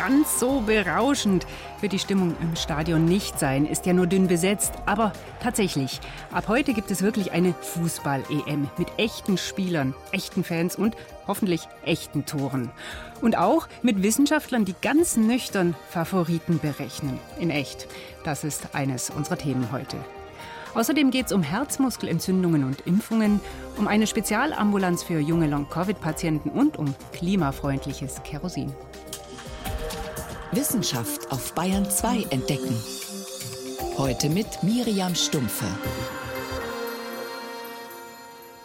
ganz 0.00 0.40
so 0.40 0.62
berauschend 0.62 1.46
wird 1.82 1.92
die 1.92 1.98
Stimmung 1.98 2.34
im 2.40 2.56
Stadion 2.56 3.04
nicht 3.04 3.38
sein, 3.38 3.66
ist 3.66 3.84
ja 3.84 3.92
nur 3.92 4.06
dünn 4.06 4.28
besetzt. 4.28 4.72
Aber 4.86 5.12
tatsächlich, 5.42 6.00
ab 6.32 6.48
heute 6.48 6.72
gibt 6.72 6.90
es 6.90 7.02
wirklich 7.02 7.32
eine 7.32 7.52
Fußball-EM 7.52 8.70
mit 8.78 8.88
echten 8.96 9.36
Spielern, 9.36 9.92
echten 10.10 10.42
Fans 10.42 10.74
und 10.74 10.96
hoffentlich 11.26 11.68
echten 11.84 12.24
Toren. 12.24 12.70
Und 13.20 13.36
auch 13.36 13.68
mit 13.82 14.02
Wissenschaftlern, 14.02 14.64
die 14.64 14.74
ganz 14.80 15.18
nüchtern 15.18 15.76
Favoriten 15.90 16.60
berechnen. 16.60 17.18
In 17.38 17.50
echt. 17.50 17.86
Das 18.24 18.42
ist 18.42 18.74
eines 18.74 19.10
unserer 19.10 19.36
Themen 19.36 19.70
heute. 19.70 19.98
Außerdem 20.72 21.10
geht 21.10 21.26
es 21.26 21.32
um 21.32 21.42
Herzmuskelentzündungen 21.42 22.64
und 22.64 22.86
Impfungen, 22.86 23.38
um 23.76 23.86
eine 23.86 24.06
Spezialambulanz 24.06 25.02
für 25.02 25.18
junge 25.18 25.46
Long-Covid-Patienten 25.46 26.48
und 26.48 26.78
um 26.78 26.94
klimafreundliches 27.12 28.22
Kerosin. 28.22 28.72
Wissenschaft 30.52 31.30
auf 31.30 31.54
Bayern 31.54 31.88
2 31.88 32.24
entdecken. 32.30 32.74
Heute 33.96 34.28
mit 34.28 34.64
Miriam 34.64 35.14
Stumpfe. 35.14 35.66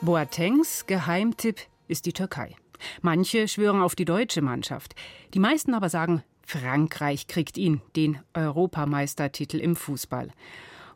Boatengs 0.02 0.88
Geheimtipp 0.88 1.60
ist 1.88 2.08
die 2.08 2.14
Türkei. 2.14 2.56
Manche 3.04 3.48
schwören 3.48 3.84
auf 3.84 3.94
die 3.94 4.06
deutsche 4.06 4.42
Mannschaft. 4.42 4.96
Die 5.36 5.40
meisten 5.40 5.76
aber 5.76 5.90
sagen, 5.90 6.24
Frankreich 6.42 7.28
kriegt 7.28 7.56
ihn, 7.56 7.82
den 7.96 8.20
Europameistertitel 8.34 9.58
im 9.58 9.76
Fußball. 9.76 10.32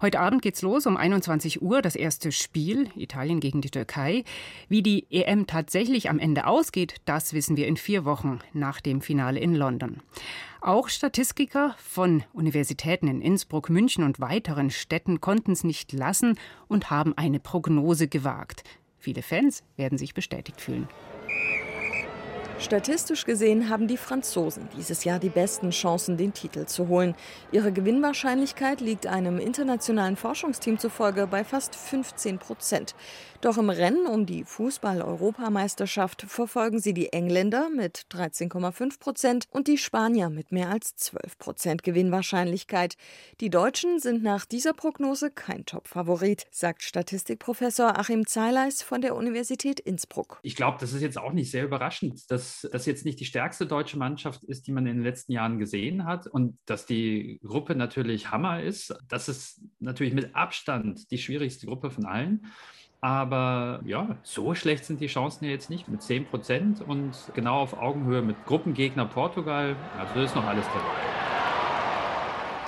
Heute 0.02 0.22
Abend 0.22 0.42
geht's 0.42 0.62
los 0.62 0.86
um 0.86 0.96
21 0.96 1.62
Uhr, 1.62 1.82
das 1.82 1.98
erste 1.98 2.32
Spiel, 2.32 2.90
Italien 2.96 3.42
gegen 3.42 3.60
die 3.60 3.70
Türkei. 3.70 4.24
Wie 4.70 4.82
die 4.82 5.06
EM 5.12 5.46
tatsächlich 5.46 6.10
am 6.10 6.20
Ende 6.20 6.48
ausgeht, 6.48 6.96
das 7.04 7.34
wissen 7.34 7.58
wir 7.58 7.68
in 7.68 7.76
vier 7.76 8.06
Wochen 8.06 8.40
nach 8.54 8.80
dem 8.80 9.02
Finale 9.02 9.42
in 9.42 9.54
London. 9.56 9.98
Auch 10.62 10.88
Statistiker 10.88 11.76
von 11.80 12.24
Universitäten 12.32 13.10
in 13.10 13.22
Innsbruck, 13.22 13.70
München 13.70 14.06
und 14.06 14.22
weiteren 14.22 14.70
Städten 14.70 15.20
konnten 15.20 15.52
es 15.52 15.66
nicht 15.66 15.92
lassen 15.92 16.40
und 16.70 16.90
haben 16.90 17.18
eine 17.18 17.42
Prognose 17.42 18.08
gewagt. 18.08 18.64
Viele 19.00 19.22
Fans 19.22 19.64
werden 19.76 19.98
sich 19.98 20.14
bestätigt 20.14 20.62
fühlen. 20.62 20.88
Statistisch 22.60 23.24
gesehen 23.24 23.70
haben 23.70 23.88
die 23.88 23.96
Franzosen 23.96 24.68
dieses 24.76 25.06
Jahr 25.06 25.18
die 25.18 25.30
besten 25.30 25.70
Chancen, 25.70 26.18
den 26.18 26.34
Titel 26.34 26.66
zu 26.66 26.90
holen. 26.90 27.16
Ihre 27.54 27.72
Gewinnwahrscheinlichkeit 27.72 28.82
liegt 28.82 29.08
einem 29.08 29.40
internationalen 29.40 30.18
Forschungsteam 30.18 30.78
zufolge 30.78 31.26
bei 31.26 31.46
fast 31.46 31.74
15 31.74 32.38
Prozent. 32.38 32.96
Doch 33.40 33.58
im 33.58 33.70
Rennen 33.70 34.06
um 34.06 34.26
die 34.26 34.44
Fußball-Europameisterschaft 34.44 36.24
verfolgen 36.24 36.80
sie 36.80 36.94
die 36.94 37.14
Engländer 37.14 37.70
mit 37.70 38.08
13,5 38.12 39.00
Prozent 39.00 39.46
und 39.52 39.70
die 39.70 39.78
Spanier 39.78 40.30
mit 40.30 40.52
mehr 40.52 40.70
als 40.70 40.98
12 40.98 41.40
Prozent 41.40 41.84
Gewinnwahrscheinlichkeit. 41.84 42.98
Die 43.40 43.50
Deutschen 43.50 44.00
sind 44.00 44.22
nach 44.22 44.46
dieser 44.46 44.74
Prognose 44.74 45.32
kein 45.32 45.66
Top-Favorit, 45.66 46.48
sagt 46.52 46.84
Statistikprofessor 46.84 47.98
Achim 47.98 48.28
Zeileis 48.28 48.84
von 48.84 49.00
der 49.00 49.16
Universität 49.16 49.80
Innsbruck. 49.80 50.40
Ich 50.44 50.58
glaube, 50.58 50.78
das 50.82 50.92
ist 50.92 51.02
jetzt 51.02 51.18
auch 51.18 51.32
nicht 51.32 51.50
sehr 51.50 51.64
überraschend, 51.64 52.30
dass 52.30 52.49
das 52.72 52.86
jetzt 52.86 53.06
nicht 53.06 53.20
die 53.20 53.26
stärkste 53.26 53.66
deutsche 53.66 53.98
Mannschaft 53.98 54.44
ist, 54.44 54.68
die 54.68 54.72
man 54.72 54.86
in 54.88 54.98
den 54.98 55.04
letzten 55.04 55.32
Jahren 55.32 55.60
gesehen 55.60 56.06
hat 56.06 56.28
und 56.28 56.58
dass 56.66 56.86
die 56.86 57.40
Gruppe 57.44 57.76
natürlich 57.76 58.32
Hammer 58.32 58.62
ist. 58.62 58.96
Das 59.08 59.30
ist 59.30 59.62
natürlich 59.80 60.14
mit 60.14 60.36
Abstand 60.36 61.12
die 61.12 61.18
schwierigste 61.18 61.66
Gruppe 61.66 61.92
von 61.92 62.06
allen. 62.06 62.46
Aber 63.02 63.82
ja, 63.86 64.18
so 64.24 64.56
schlecht 64.56 64.84
sind 64.84 65.00
die 65.00 65.08
Chancen 65.08 65.46
ja 65.46 65.52
jetzt 65.52 65.70
nicht 65.70 65.88
mit 65.88 66.02
10 66.02 66.26
Prozent 66.26 66.82
und 66.82 67.14
genau 67.34 67.60
auf 67.60 67.74
Augenhöhe 67.74 68.22
mit 68.22 68.46
Gruppengegner 68.46 69.06
Portugal. 69.06 69.76
Also 69.98 70.20
ist 70.20 70.36
noch 70.36 70.46
alles 70.46 70.66
dabei. 70.66 71.29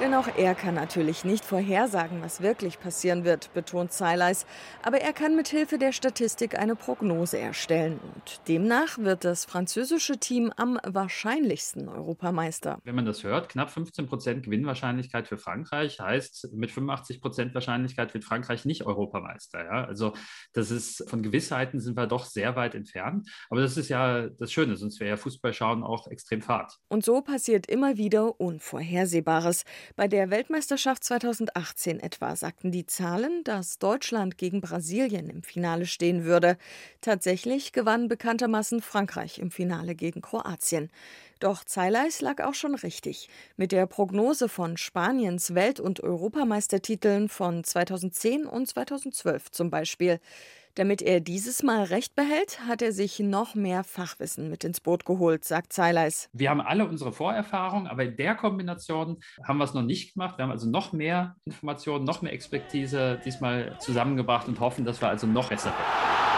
Denn 0.01 0.15
auch 0.15 0.27
er 0.35 0.55
kann 0.55 0.73
natürlich 0.73 1.25
nicht 1.25 1.45
vorhersagen, 1.45 2.23
was 2.23 2.41
wirklich 2.41 2.79
passieren 2.79 3.23
wird, 3.23 3.53
betont 3.53 3.91
Zeileis. 3.91 4.47
Aber 4.81 4.99
er 4.99 5.13
kann 5.13 5.35
mit 5.35 5.47
Hilfe 5.47 5.77
der 5.77 5.91
Statistik 5.91 6.57
eine 6.57 6.75
Prognose 6.75 7.37
erstellen. 7.37 7.99
Und 8.15 8.41
demnach 8.47 8.97
wird 8.97 9.23
das 9.23 9.45
französische 9.45 10.17
Team 10.17 10.51
am 10.57 10.79
wahrscheinlichsten 10.83 11.87
Europameister. 11.87 12.79
Wenn 12.83 12.95
man 12.95 13.05
das 13.05 13.23
hört, 13.23 13.49
knapp 13.49 13.69
15 13.69 14.07
Prozent 14.07 14.43
Gewinnwahrscheinlichkeit 14.43 15.27
für 15.27 15.37
Frankreich 15.37 15.99
heißt, 15.99 16.49
mit 16.51 16.71
85 16.71 17.21
Prozent 17.21 17.53
Wahrscheinlichkeit 17.53 18.15
wird 18.15 18.23
Frankreich 18.23 18.65
nicht 18.65 18.83
Europameister. 18.83 19.63
Ja? 19.63 19.85
Also 19.85 20.13
das 20.53 20.71
ist 20.71 21.07
von 21.07 21.21
Gewissheiten 21.21 21.79
sind 21.79 21.95
wir 21.95 22.07
doch 22.07 22.25
sehr 22.25 22.55
weit 22.55 22.73
entfernt. 22.73 23.29
Aber 23.51 23.61
das 23.61 23.77
ist 23.77 23.89
ja 23.89 24.29
das 24.29 24.51
Schöne, 24.51 24.77
sonst 24.77 24.99
wäre 24.99 25.11
ja 25.11 25.17
Fußballschauen 25.17 25.83
auch 25.83 26.07
extrem 26.07 26.41
fad. 26.41 26.75
Und 26.87 27.05
so 27.05 27.21
passiert 27.21 27.67
immer 27.67 27.97
wieder 27.97 28.39
Unvorhersehbares. 28.39 29.63
Bei 29.95 30.07
der 30.07 30.29
Weltmeisterschaft 30.29 31.03
2018 31.03 31.99
etwa 31.99 32.35
sagten 32.35 32.71
die 32.71 32.85
Zahlen, 32.85 33.43
dass 33.43 33.77
Deutschland 33.77 34.37
gegen 34.37 34.61
Brasilien 34.61 35.29
im 35.29 35.43
Finale 35.43 35.85
stehen 35.85 36.23
würde. 36.23 36.57
Tatsächlich 37.01 37.73
gewann 37.73 38.07
bekanntermaßen 38.07 38.81
Frankreich 38.81 39.39
im 39.39 39.51
Finale 39.51 39.95
gegen 39.95 40.21
Kroatien. 40.21 40.89
Doch 41.39 41.63
Zeileis 41.65 42.21
lag 42.21 42.41
auch 42.43 42.53
schon 42.53 42.75
richtig. 42.75 43.27
Mit 43.57 43.71
der 43.71 43.85
Prognose 43.85 44.47
von 44.47 44.77
Spaniens 44.77 45.55
Welt- 45.55 45.79
und 45.79 45.99
Europameistertiteln 46.01 47.27
von 47.27 47.63
2010 47.63 48.45
und 48.45 48.67
2012 48.67 49.51
zum 49.51 49.69
Beispiel. 49.69 50.19
Damit 50.75 51.01
er 51.01 51.19
dieses 51.19 51.63
Mal 51.63 51.83
recht 51.83 52.15
behält, 52.15 52.61
hat 52.65 52.81
er 52.81 52.93
sich 52.93 53.19
noch 53.19 53.55
mehr 53.55 53.83
Fachwissen 53.83 54.49
mit 54.49 54.63
ins 54.63 54.79
Boot 54.79 55.05
geholt, 55.05 55.43
sagt 55.43 55.73
Zeileis. 55.73 56.29
Wir 56.31 56.49
haben 56.49 56.61
alle 56.61 56.85
unsere 56.85 57.11
Vorerfahrung, 57.11 57.87
aber 57.87 58.05
in 58.05 58.15
der 58.15 58.35
Kombination 58.35 59.17
haben 59.45 59.57
wir 59.57 59.65
es 59.65 59.73
noch 59.73 59.81
nicht 59.81 60.13
gemacht. 60.13 60.37
Wir 60.37 60.43
haben 60.43 60.51
also 60.51 60.69
noch 60.69 60.93
mehr 60.93 61.35
Informationen, 61.43 62.05
noch 62.05 62.21
mehr 62.21 62.31
Expertise 62.31 63.19
diesmal 63.25 63.75
zusammengebracht 63.79 64.47
und 64.47 64.61
hoffen, 64.61 64.85
dass 64.85 65.01
wir 65.01 65.09
also 65.09 65.27
noch 65.27 65.49
besser 65.49 65.71
werden. 65.71 66.31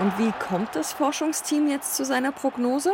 Und 0.00 0.18
wie 0.18 0.32
kommt 0.38 0.76
das 0.76 0.92
Forschungsteam 0.92 1.68
jetzt 1.68 1.96
zu 1.96 2.04
seiner 2.04 2.32
Prognose? 2.32 2.92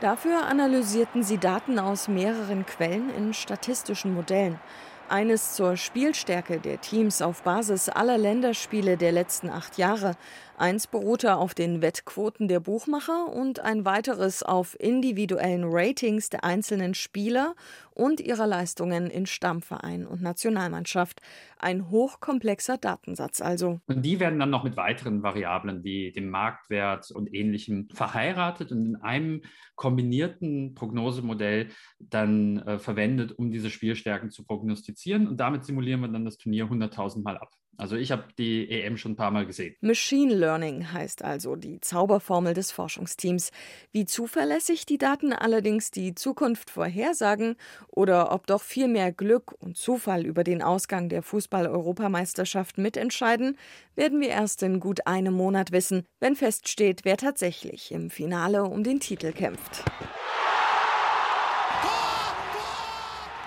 Dafür 0.00 0.46
analysierten 0.46 1.22
sie 1.22 1.38
Daten 1.38 1.78
aus 1.78 2.06
mehreren 2.06 2.66
Quellen 2.66 3.08
in 3.16 3.32
statistischen 3.32 4.14
Modellen. 4.14 4.60
Eines 5.08 5.54
zur 5.54 5.76
Spielstärke 5.76 6.58
der 6.58 6.80
Teams 6.80 7.22
auf 7.22 7.42
Basis 7.42 7.88
aller 7.88 8.18
Länderspiele 8.18 8.96
der 8.96 9.12
letzten 9.12 9.50
acht 9.50 9.78
Jahre, 9.78 10.16
eins 10.58 10.86
beruhte 10.86 11.36
auf 11.36 11.54
den 11.54 11.82
Wettquoten 11.82 12.48
der 12.48 12.60
Buchmacher 12.60 13.32
und 13.32 13.60
ein 13.60 13.84
weiteres 13.84 14.42
auf 14.42 14.78
individuellen 14.80 15.64
Ratings 15.64 16.30
der 16.30 16.44
einzelnen 16.44 16.94
Spieler 16.94 17.54
und 17.92 18.20
ihrer 18.20 18.46
Leistungen 18.46 19.10
in 19.10 19.26
Stammverein 19.26 20.06
und 20.06 20.22
Nationalmannschaft. 20.22 21.20
Ein 21.58 21.90
hochkomplexer 21.90 22.76
Datensatz 22.76 23.40
also. 23.40 23.80
Und 23.86 24.02
die 24.02 24.20
werden 24.20 24.38
dann 24.38 24.50
noch 24.50 24.64
mit 24.64 24.76
weiteren 24.76 25.22
Variablen 25.22 25.82
wie 25.84 26.12
dem 26.12 26.28
Marktwert 26.28 27.10
und 27.10 27.32
ähnlichem 27.34 27.88
verheiratet 27.92 28.72
und 28.72 28.84
in 28.84 28.96
einem 28.96 29.42
kombinierten 29.74 30.74
Prognosemodell 30.74 31.68
dann 31.98 32.58
äh, 32.58 32.78
verwendet, 32.78 33.32
um 33.32 33.50
diese 33.50 33.70
Spielstärken 33.70 34.30
zu 34.30 34.44
prognostizieren. 34.44 35.26
Und 35.26 35.38
damit 35.38 35.64
simulieren 35.64 36.00
wir 36.00 36.08
dann 36.08 36.24
das 36.24 36.36
Turnier 36.36 36.66
100.000 36.66 37.22
Mal 37.22 37.38
ab. 37.38 37.50
Also 37.78 37.96
ich 37.96 38.10
habe 38.12 38.24
die 38.38 38.70
EM 38.70 38.96
schon 38.96 39.12
ein 39.12 39.16
paar 39.16 39.30
Mal 39.30 39.46
gesehen. 39.46 39.76
Machine 39.80 40.34
Learning 40.34 40.92
heißt 40.92 41.22
also 41.22 41.56
die 41.56 41.80
Zauberformel 41.80 42.54
des 42.54 42.72
Forschungsteams. 42.72 43.50
Wie 43.92 44.04
zuverlässig 44.04 44.86
die 44.86 44.98
Daten 44.98 45.32
allerdings 45.32 45.90
die 45.90 46.14
Zukunft 46.14 46.70
vorhersagen 46.70 47.56
oder 47.88 48.32
ob 48.32 48.46
doch 48.46 48.62
viel 48.62 48.88
mehr 48.88 49.12
Glück 49.12 49.52
und 49.58 49.76
Zufall 49.76 50.24
über 50.24 50.44
den 50.44 50.62
Ausgang 50.62 51.08
der 51.08 51.22
Fußball-Europameisterschaft 51.22 52.78
mitentscheiden, 52.78 53.56
werden 53.94 54.20
wir 54.20 54.28
erst 54.28 54.62
in 54.62 54.80
gut 54.80 55.06
einem 55.06 55.34
Monat 55.34 55.72
wissen, 55.72 56.04
wenn 56.20 56.36
feststeht, 56.36 57.04
wer 57.04 57.16
tatsächlich 57.16 57.92
im 57.92 58.10
Finale 58.10 58.64
um 58.64 58.82
den 58.82 59.00
Titel 59.00 59.32
kämpft. 59.32 59.84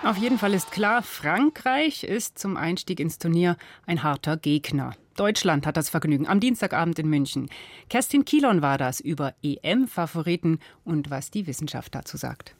Auf 0.02 0.16
jeden 0.18 0.38
Fall 0.38 0.54
ist 0.54 0.72
klar, 0.72 1.04
Frankreich 1.04 2.04
ist 2.04 2.40
zum 2.40 2.56
Einstieg 2.56 3.02
ins 3.02 3.20
Turnier 3.20 3.58
ein 3.86 4.02
harter 4.02 4.38
Gegner. 4.38 4.96
Deutschland 5.18 5.68
hat 5.68 5.76
das 5.76 5.90
Vergnügen 5.90 6.26
am 6.26 6.40
Dienstagabend 6.40 6.98
in 7.00 7.10
München. 7.10 7.50
Kerstin 7.90 8.24
Kielon 8.24 8.62
war 8.62 8.78
das 8.78 9.02
über 9.02 9.36
EM-Favoriten 9.44 10.60
und 10.86 11.10
was 11.12 11.32
die 11.32 11.46
Wissenschaft 11.48 11.94
dazu 11.94 12.16
sagt. 12.16 12.56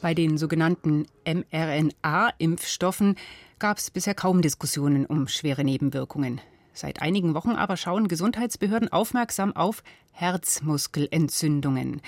Bei 0.00 0.14
den 0.14 0.38
sogenannten 0.38 1.06
mRNA-Impfstoffen 1.24 3.16
gab 3.62 3.78
es 3.78 3.92
bisher 3.92 4.14
kaum 4.14 4.42
Diskussionen 4.42 5.06
um 5.06 5.28
schwere 5.28 5.62
Nebenwirkungen. 5.62 6.40
Seit 6.72 7.00
einigen 7.00 7.34
Wochen 7.36 7.52
aber 7.52 7.76
schauen 7.76 8.08
Gesundheitsbehörden 8.08 8.90
aufmerksam 8.90 9.54
auf 9.54 9.84
Herzmuskelentzündungen. 10.10 12.02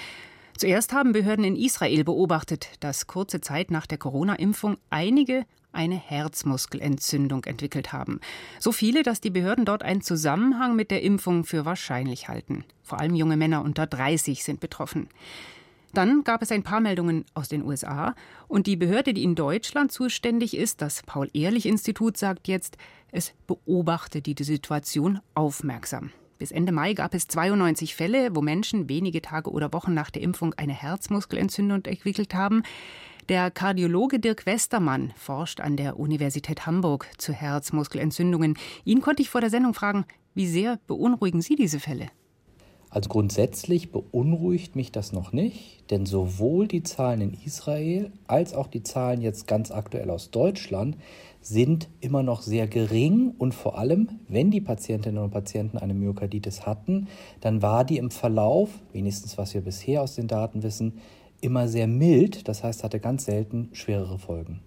Zuerst 0.59 0.93
haben 0.93 1.13
Behörden 1.13 1.45
in 1.45 1.55
Israel 1.55 2.03
beobachtet, 2.03 2.71
dass 2.81 3.07
kurze 3.07 3.41
Zeit 3.41 3.71
nach 3.71 3.87
der 3.87 3.99
Corona-Impfung 3.99 4.79
einige 4.91 5.47
eine 5.71 5.95
Herzmuskelentzündung 5.95 7.45
entwickelt 7.45 7.93
haben. 7.93 8.19
So 8.59 8.73
viele, 8.73 9.05
dass 9.05 9.21
die 9.21 9.31
Behörden 9.31 9.65
dort 9.65 9.85
einen 9.85 10.03
Zusammenhang 10.03 10.75
mit 10.75 10.91
der 10.91 11.03
Impfung 11.03 11.45
für 11.45 11.65
wahrscheinlich 11.65 12.27
halten. 12.27 12.65
Vor 12.83 12.99
allem 12.99 13.15
junge 13.15 13.37
Männer 13.37 13.63
unter 13.63 13.87
30 13.87 14.43
sind 14.43 14.59
betroffen. 14.59 15.09
Dann 15.95 16.25
gab 16.25 16.43
es 16.43 16.51
ein 16.51 16.65
paar 16.65 16.81
Meldungen 16.81 17.25
aus 17.35 17.49
den 17.49 17.63
USA 17.63 18.17
und 18.49 18.67
die 18.67 18.75
Behörde, 18.75 19.15
die 19.15 19.23
in 19.23 19.37
Deutschland 19.37 19.93
zuständig 19.93 20.57
ist, 20.57 20.83
das 20.83 21.05
Paul-Ehrlich-Institut, 21.05 22.17
sagt 22.17 22.49
jetzt, 22.49 22.77
es 23.13 23.33
beobachte 23.47 24.21
die 24.21 24.35
Situation 24.43 25.21
aufmerksam. 25.35 26.11
Bis 26.39 26.51
Ende 26.51 26.73
Mai 26.73 26.95
gab 26.95 27.15
es 27.15 27.29
92 27.29 27.95
Fälle, 27.95 28.35
wo 28.35 28.43
Menschen 28.43 28.89
wenige 28.89 29.23
Tage 29.23 29.53
oder 29.53 29.73
Wochen 29.73 29.95
nach 29.95 30.11
der 30.11 30.23
Impfung 30.23 30.53
eine 30.55 30.73
Herzmuskelentzündung 30.73 31.85
entwickelt 31.85 32.35
haben. 32.35 32.65
Der 33.29 33.53
Kardiologe 33.53 34.19
Dirk 34.19 34.47
Westermann 34.47 35.13
forscht 35.17 35.61
an 35.61 35.77
der 35.77 35.99
Universität 35.99 36.67
Hamburg 36.67 37.07
zu 37.19 37.33
Herzmuskelentzündungen. 37.33 38.59
Ihn 38.85 39.01
konnte 39.01 39.23
ich 39.23 39.31
vor 39.31 39.41
der 39.41 39.51
Sendung 39.51 39.75
fragen, 39.75 40.07
wie 40.35 40.49
sehr 40.49 40.81
beunruhigen 40.89 41.41
Sie 41.41 41.55
diese 41.55 41.79
Fälle? 41.79 42.11
Also 42.95 43.09
grundsätzlich 43.09 43.91
beunruhigt 43.91 44.77
mich 44.77 44.93
das 44.93 45.13
noch 45.13 45.33
nicht, 45.33 45.91
denn 45.91 46.07
sowohl 46.07 46.69
die 46.69 46.85
Zahlen 46.85 47.23
in 47.23 47.37
Israel 47.45 48.13
als 48.29 48.55
auch 48.55 48.69
die 48.69 48.85
Zahlen 48.85 49.21
jetzt 49.21 49.49
ganz 49.49 49.73
aktuell 49.73 50.11
aus 50.11 50.31
Deutschland 50.31 50.97
sind 51.41 51.89
immer 51.99 52.23
noch 52.23 52.41
sehr 52.41 52.69
gering 52.69 53.35
und 53.37 53.53
vor 53.53 53.79
allem, 53.79 54.21
wenn 54.29 54.53
die 54.53 54.61
Patientinnen 54.61 55.21
und 55.21 55.33
Patienten 55.33 55.77
eine 55.77 55.93
Myokarditis 55.93 56.67
hatten, 56.67 57.09
dann 57.41 57.63
war 57.63 57.85
die 57.85 57.99
im 57.99 58.13
Verlauf, 58.13 58.71
wenigstens 58.93 59.37
was 59.39 59.55
wir 59.55 59.63
bisher 59.63 60.01
aus 60.01 60.15
den 60.15 60.29
Daten 60.29 60.63
wissen, 60.63 61.01
immer 61.41 61.67
sehr 61.67 61.89
mild, 61.89 62.47
das 62.47 62.63
heißt 62.63 62.85
hatte 62.85 63.01
ganz 63.01 63.25
selten 63.25 63.71
schwerere 63.73 64.21
Folgen. 64.21 64.61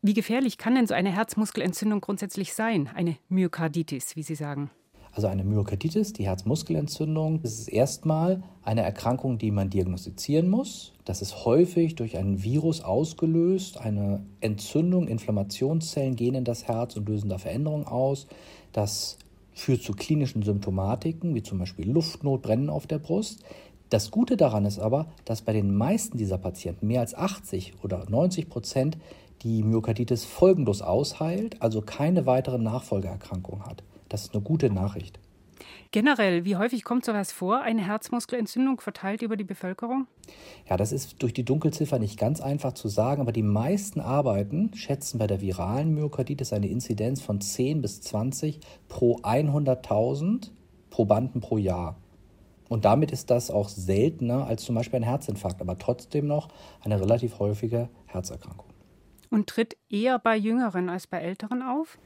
Wie 0.00 0.14
gefährlich 0.14 0.56
kann 0.56 0.76
denn 0.76 0.86
so 0.86 0.94
eine 0.94 1.14
Herzmuskelentzündung 1.14 2.00
grundsätzlich 2.00 2.54
sein, 2.54 2.88
eine 2.94 3.18
Myokarditis, 3.28 4.16
wie 4.16 4.22
Sie 4.22 4.34
sagen? 4.34 4.70
Also 5.14 5.28
eine 5.28 5.44
Myokarditis, 5.44 6.14
die 6.14 6.24
Herzmuskelentzündung, 6.24 7.42
das 7.42 7.58
ist 7.58 7.68
erstmal 7.68 8.42
eine 8.62 8.80
Erkrankung, 8.80 9.36
die 9.36 9.50
man 9.50 9.68
diagnostizieren 9.68 10.48
muss. 10.48 10.92
Das 11.04 11.20
ist 11.20 11.44
häufig 11.44 11.96
durch 11.96 12.16
ein 12.16 12.42
Virus 12.42 12.80
ausgelöst. 12.80 13.78
Eine 13.78 14.24
Entzündung, 14.40 15.08
Inflammationszellen 15.08 16.16
gehen 16.16 16.34
in 16.34 16.44
das 16.44 16.66
Herz 16.66 16.96
und 16.96 17.08
lösen 17.08 17.28
da 17.28 17.36
Veränderungen 17.36 17.86
aus. 17.86 18.26
Das 18.72 19.18
führt 19.52 19.82
zu 19.82 19.92
klinischen 19.92 20.42
Symptomatiken, 20.42 21.34
wie 21.34 21.42
zum 21.42 21.58
Beispiel 21.58 21.90
Luftnot, 21.90 22.40
Brennen 22.40 22.70
auf 22.70 22.86
der 22.86 22.98
Brust. 22.98 23.44
Das 23.90 24.10
Gute 24.10 24.38
daran 24.38 24.64
ist 24.64 24.78
aber, 24.78 25.08
dass 25.26 25.42
bei 25.42 25.52
den 25.52 25.76
meisten 25.76 26.16
dieser 26.16 26.38
Patienten, 26.38 26.86
mehr 26.86 27.00
als 27.00 27.14
80 27.14 27.74
oder 27.82 28.08
90 28.08 28.48
Prozent, 28.48 28.96
die 29.42 29.62
Myokarditis 29.62 30.24
folgenlos 30.24 30.80
ausheilt, 30.80 31.60
also 31.60 31.82
keine 31.82 32.24
weiteren 32.24 32.62
Nachfolgeerkrankungen 32.62 33.66
hat. 33.66 33.82
Das 34.12 34.24
ist 34.24 34.34
eine 34.34 34.42
gute 34.42 34.68
Nachricht. 34.68 35.18
Generell, 35.90 36.44
wie 36.44 36.56
häufig 36.56 36.84
kommt 36.84 37.02
sowas 37.02 37.32
vor, 37.32 37.62
eine 37.62 37.86
Herzmuskelentzündung 37.86 38.78
verteilt 38.78 39.22
über 39.22 39.36
die 39.36 39.44
Bevölkerung? 39.44 40.06
Ja, 40.68 40.76
das 40.76 40.92
ist 40.92 41.22
durch 41.22 41.32
die 41.32 41.46
Dunkelziffer 41.46 41.98
nicht 41.98 42.18
ganz 42.18 42.42
einfach 42.42 42.74
zu 42.74 42.88
sagen, 42.88 43.22
aber 43.22 43.32
die 43.32 43.42
meisten 43.42 44.00
Arbeiten 44.00 44.74
schätzen 44.74 45.18
bei 45.18 45.26
der 45.26 45.40
viralen 45.40 45.94
Myokarditis 45.94 46.52
eine 46.52 46.68
Inzidenz 46.68 47.22
von 47.22 47.40
10 47.40 47.80
bis 47.80 48.02
20 48.02 48.60
pro 48.88 49.16
100.000 49.20 50.50
Probanden 50.90 51.40
pro 51.40 51.56
Jahr. 51.56 51.96
Und 52.68 52.84
damit 52.84 53.12
ist 53.12 53.30
das 53.30 53.50
auch 53.50 53.70
seltener 53.70 54.46
als 54.46 54.64
zum 54.64 54.74
Beispiel 54.74 54.98
ein 54.98 55.04
Herzinfarkt, 55.04 55.62
aber 55.62 55.78
trotzdem 55.78 56.26
noch 56.26 56.48
eine 56.82 57.00
relativ 57.00 57.38
häufige 57.38 57.88
Herzerkrankung. 58.06 58.68
Und 59.30 59.46
tritt 59.46 59.78
eher 59.88 60.18
bei 60.18 60.36
Jüngeren 60.36 60.90
als 60.90 61.06
bei 61.06 61.18
Älteren 61.18 61.62
auf? 61.62 61.98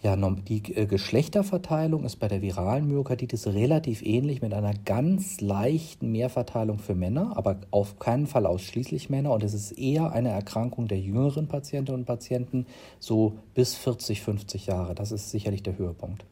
Ja, 0.00 0.14
die 0.16 0.62
äh, 0.74 0.86
Geschlechterverteilung 0.86 2.04
ist 2.04 2.16
bei 2.16 2.28
der 2.28 2.40
viralen 2.40 2.86
Myokarditis 2.86 3.48
relativ 3.48 4.02
ähnlich 4.02 4.40
mit 4.42 4.54
einer 4.54 4.72
ganz 4.72 5.40
leichten 5.40 6.12
Mehrverteilung 6.12 6.78
für 6.78 6.94
Männer, 6.94 7.36
aber 7.36 7.56
auf 7.72 7.98
keinen 7.98 8.28
Fall 8.28 8.46
ausschließlich 8.46 9.10
Männer. 9.10 9.32
Und 9.32 9.42
es 9.42 9.54
ist 9.54 9.72
eher 9.72 10.12
eine 10.12 10.28
Erkrankung 10.28 10.86
der 10.86 11.00
jüngeren 11.00 11.48
Patientinnen 11.48 12.02
und 12.02 12.06
Patienten, 12.06 12.66
so 13.00 13.38
bis 13.54 13.74
40, 13.74 14.22
50 14.22 14.66
Jahre. 14.66 14.94
Das 14.94 15.10
ist 15.10 15.30
sicherlich 15.30 15.64
der 15.64 15.76
Höhepunkt. 15.76 16.24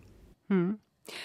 Hm. 0.49 0.79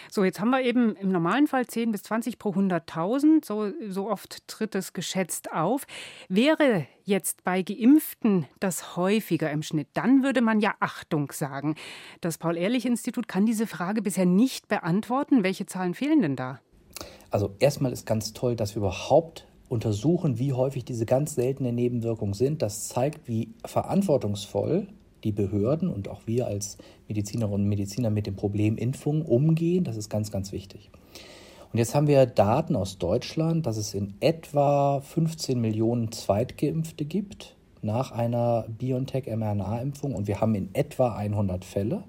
So, 0.09 0.23
jetzt 0.23 0.39
haben 0.39 0.49
wir 0.49 0.61
eben 0.61 0.95
im 0.95 1.11
normalen 1.11 1.47
Fall 1.47 1.65
10 1.65 1.91
bis 1.91 2.03
20 2.03 2.37
pro 2.37 2.51
100.000. 2.51 3.45
So, 3.45 3.71
so 3.89 4.09
oft 4.09 4.47
tritt 4.47 4.75
es 4.75 4.93
geschätzt 4.93 5.51
auf. 5.51 5.85
Wäre 6.29 6.87
jetzt 7.03 7.43
bei 7.43 7.61
Geimpften 7.61 8.45
das 8.59 8.95
häufiger 8.95 9.51
im 9.51 9.63
Schnitt, 9.63 9.87
dann 9.93 10.23
würde 10.23 10.41
man 10.41 10.59
ja 10.59 10.75
Achtung 10.79 11.31
sagen. 11.31 11.75
Das 12.21 12.37
Paul-Ehrlich-Institut 12.37 13.27
kann 13.27 13.45
diese 13.45 13.67
Frage 13.67 14.01
bisher 14.01 14.25
nicht 14.25 14.67
beantworten. 14.67 15.43
Welche 15.43 15.65
Zahlen 15.65 15.93
fehlen 15.93 16.21
denn 16.21 16.35
da? 16.35 16.59
Also 17.29 17.55
erstmal 17.59 17.91
ist 17.91 18.05
ganz 18.05 18.33
toll, 18.33 18.55
dass 18.55 18.75
wir 18.75 18.81
überhaupt 18.81 19.47
untersuchen, 19.69 20.37
wie 20.37 20.53
häufig 20.53 20.83
diese 20.83 21.05
ganz 21.05 21.35
seltenen 21.35 21.75
Nebenwirkungen 21.75 22.33
sind. 22.33 22.61
Das 22.61 22.89
zeigt, 22.89 23.27
wie 23.27 23.53
verantwortungsvoll 23.65 24.87
die 25.23 25.31
Behörden 25.31 25.89
und 25.89 26.07
auch 26.07 26.21
wir 26.25 26.47
als 26.47 26.77
Medizinerinnen 27.07 27.61
und 27.61 27.69
Mediziner 27.69 28.09
mit 28.09 28.27
dem 28.27 28.35
Problem 28.35 28.77
Impfung 28.77 29.23
umgehen. 29.23 29.83
Das 29.83 29.97
ist 29.97 30.09
ganz, 30.09 30.31
ganz 30.31 30.51
wichtig. 30.51 30.89
Und 31.71 31.79
jetzt 31.79 31.95
haben 31.95 32.07
wir 32.07 32.25
Daten 32.25 32.75
aus 32.75 32.97
Deutschland, 32.97 33.65
dass 33.65 33.77
es 33.77 33.93
in 33.93 34.13
etwa 34.19 34.99
15 34.99 35.59
Millionen 35.59 36.11
Zweitgeimpfte 36.11 37.05
gibt 37.05 37.55
nach 37.81 38.11
einer 38.11 38.65
BioNTech-mRNA-Impfung 38.77 40.13
und 40.13 40.27
wir 40.27 40.41
haben 40.41 40.53
in 40.55 40.69
etwa 40.73 41.15
100 41.15 41.63
Fälle. 41.63 42.03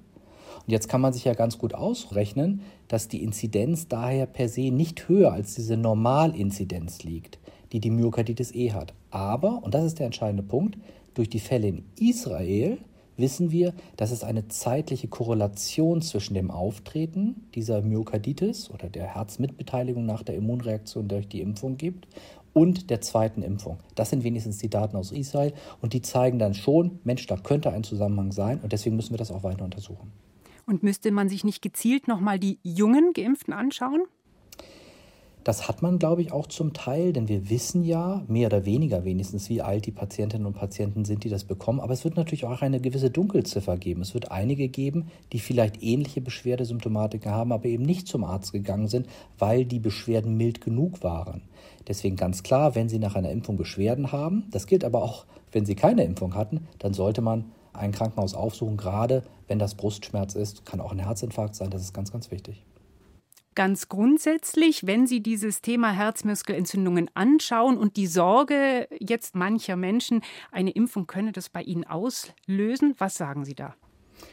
Und 0.67 0.71
jetzt 0.71 0.89
kann 0.89 1.01
man 1.01 1.13
sich 1.13 1.25
ja 1.25 1.35
ganz 1.35 1.59
gut 1.59 1.75
ausrechnen, 1.75 2.63
dass 2.89 3.09
die 3.09 3.23
Inzidenz 3.23 3.89
daher 3.89 4.27
per 4.27 4.49
se 4.49 4.71
nicht 4.71 5.09
höher 5.09 5.33
als 5.33 5.55
diese 5.55 5.77
Normalinzidenz 5.77 7.05
liegt, 7.05 7.39
die 7.73 7.81
die 7.81 7.91
Myokarditis 7.91 8.53
E 8.55 8.73
hat. 8.73 8.95
Aber, 9.11 9.63
und 9.63 9.75
das 9.75 9.85
ist 9.85 9.99
der 9.99 10.07
entscheidende 10.07 10.43
Punkt, 10.43 10.77
durch 11.15 11.29
die 11.29 11.41
Fälle 11.41 11.69
in 11.69 11.85
Israel 11.99 12.79
wissen 13.23 13.51
wir, 13.51 13.73
dass 13.97 14.11
es 14.11 14.23
eine 14.23 14.49
zeitliche 14.49 15.09
Korrelation 15.09 16.03
zwischen 16.03 16.35
dem 16.35 16.51
Auftreten 16.51 17.47
dieser 17.55 17.81
Myokarditis 17.81 18.71
oder 18.71 18.91
der 18.91 19.15
Herzmitbeteiligung 19.15 20.05
nach 20.05 20.23
der 20.23 20.37
Immunreaktion 20.37 21.09
durch 21.09 21.27
die 21.27 21.41
Impfung 21.41 21.79
gibt 21.79 22.07
und 22.53 22.91
der 22.91 23.01
zweiten 23.01 23.43
Impfung. 23.43 23.79
Das 23.95 24.11
sind 24.11 24.25
wenigstens 24.25 24.59
die 24.59 24.69
Daten 24.69 24.97
aus 24.97 25.11
Israel 25.13 25.55
und 25.81 25.95
die 25.95 26.03
zeigen 26.03 26.39
dann 26.39 26.53
schon, 26.53 26.99
Mensch, 27.05 27.27
da 27.27 27.37
könnte 27.37 27.71
ein 27.71 27.85
Zusammenhang 27.85 28.33
sein 28.33 28.61
und 28.61 28.73
deswegen 28.73 28.97
müssen 28.97 29.13
wir 29.13 29.19
das 29.19 29.31
auch 29.31 29.43
weiter 29.43 29.65
untersuchen. 29.65 30.13
Und 30.67 30.83
müsste 30.83 31.11
man 31.11 31.29
sich 31.29 31.45
nicht 31.45 31.63
gezielt 31.63 32.09
nochmal 32.09 32.39
die 32.39 32.59
jungen 32.63 33.13
Geimpften 33.15 33.55
anschauen? 33.55 34.03
Das 35.45 35.67
hat 35.67 35.83
man, 35.83 35.99
glaube 35.99 36.23
ich, 36.23 36.31
auch 36.31 36.47
zum 36.47 36.73
Teil, 36.73 37.13
denn 37.13 37.27
wir 37.27 37.51
wissen 37.51 37.83
ja 37.83 38.23
mehr 38.29 38.47
oder 38.47 38.65
weniger 38.65 39.05
wenigstens, 39.05 39.49
wie 39.51 39.61
alt 39.61 39.87
die 39.87 39.91
Patientinnen 39.91 40.47
und 40.47 40.55
Patienten 40.55 41.05
sind, 41.05 41.25
die 41.25 41.29
das 41.29 41.43
bekommen. 41.43 41.81
Aber 41.81 41.93
es 41.93 42.05
wird 42.05 42.17
natürlich 42.17 42.45
auch 42.45 42.63
eine 42.63 42.81
gewisse 42.81 43.11
Dunkelziffer 43.11 43.77
geben. 43.77 44.03
Es 44.03 44.15
wird 44.15 44.31
einige 44.31 44.69
geben, 44.69 45.09
die 45.33 45.41
vielleicht 45.41 45.83
ähnliche 45.83 46.21
Beschwerdesymptomatiken 46.21 47.33
haben, 47.33 47.51
aber 47.51 47.65
eben 47.65 47.83
nicht 47.83 48.07
zum 48.07 48.23
Arzt 48.23 48.53
gegangen 48.53 48.87
sind, 48.87 49.09
weil 49.37 49.65
die 49.65 49.81
Beschwerden 49.81 50.37
mild 50.37 50.61
genug 50.61 51.03
waren. 51.03 51.43
Deswegen 51.89 52.15
ganz 52.15 52.45
klar, 52.45 52.77
wenn 52.77 52.89
Sie 52.89 53.01
nach 53.01 53.17
einer 53.17 53.31
Impfung 53.31 53.57
Beschwerden 53.57 54.13
haben, 54.13 54.45
das 54.53 54.69
gilt 54.69 54.85
aber 54.85 55.03
auch, 55.03 55.27
wenn 55.51 55.67
Sie 55.67 55.75
keine 55.75 56.05
Impfung 56.05 56.37
hatten, 56.37 56.69
dann 56.79 56.95
sollte 56.95 57.21
man 57.21 57.47
ein 57.73 57.91
Krankenhaus 57.91 58.35
aufsuchen, 58.35 58.77
gerade 58.77 59.25
wenn 59.49 59.59
das 59.59 59.75
Brustschmerz 59.75 60.37
ist, 60.37 60.65
kann 60.67 60.81
auch 60.81 60.93
ein 60.93 61.01
Herzinfarkt 61.01 61.57
sein, 61.57 61.71
das 61.71 61.83
ist 61.83 61.95
ganz, 61.95 62.13
ganz 62.13 62.31
wichtig. 62.31 62.63
Ganz 63.55 63.89
grundsätzlich, 63.89 64.87
wenn 64.87 65.07
Sie 65.07 65.23
dieses 65.23 65.61
Thema 65.61 65.93
Herzmuskelentzündungen 65.93 67.11
anschauen 67.13 67.77
und 67.77 67.99
die 67.99 68.07
Sorge 68.07 68.89
jetzt 68.99 69.35
mancher 69.35 69.77
Menschen, 69.77 70.23
eine 70.51 70.71
Impfung 70.71 71.07
könne 71.07 71.33
das 71.33 71.51
bei 71.51 71.63
Ihnen 71.63 71.85
auslösen, 71.85 72.95
was 72.97 73.17
sagen 73.17 73.45
Sie 73.45 73.55
da? 73.55 73.75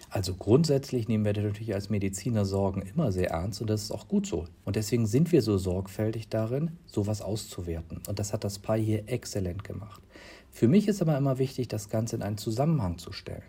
Also 0.09 0.35
grundsätzlich 0.35 1.07
nehmen 1.07 1.25
wir 1.25 1.33
natürlich 1.33 1.73
als 1.73 1.89
Mediziner 1.89 2.45
Sorgen 2.45 2.81
immer 2.81 3.11
sehr 3.11 3.31
ernst 3.31 3.61
und 3.61 3.69
das 3.69 3.83
ist 3.83 3.91
auch 3.91 4.07
gut 4.07 4.25
so. 4.25 4.45
Und 4.63 4.75
deswegen 4.75 5.05
sind 5.05 5.31
wir 5.31 5.41
so 5.41 5.57
sorgfältig 5.57 6.29
darin, 6.29 6.77
sowas 6.85 7.21
auszuwerten. 7.21 8.01
Und 8.07 8.19
das 8.19 8.31
hat 8.31 8.43
das 8.43 8.59
Paar 8.59 8.77
hier 8.77 9.03
exzellent 9.07 9.63
gemacht. 9.63 10.01
Für 10.51 10.67
mich 10.67 10.87
ist 10.87 11.01
aber 11.01 11.17
immer 11.17 11.37
wichtig, 11.37 11.67
das 11.67 11.89
Ganze 11.89 12.15
in 12.15 12.21
einen 12.21 12.37
Zusammenhang 12.37 12.97
zu 12.97 13.11
stellen. 13.11 13.43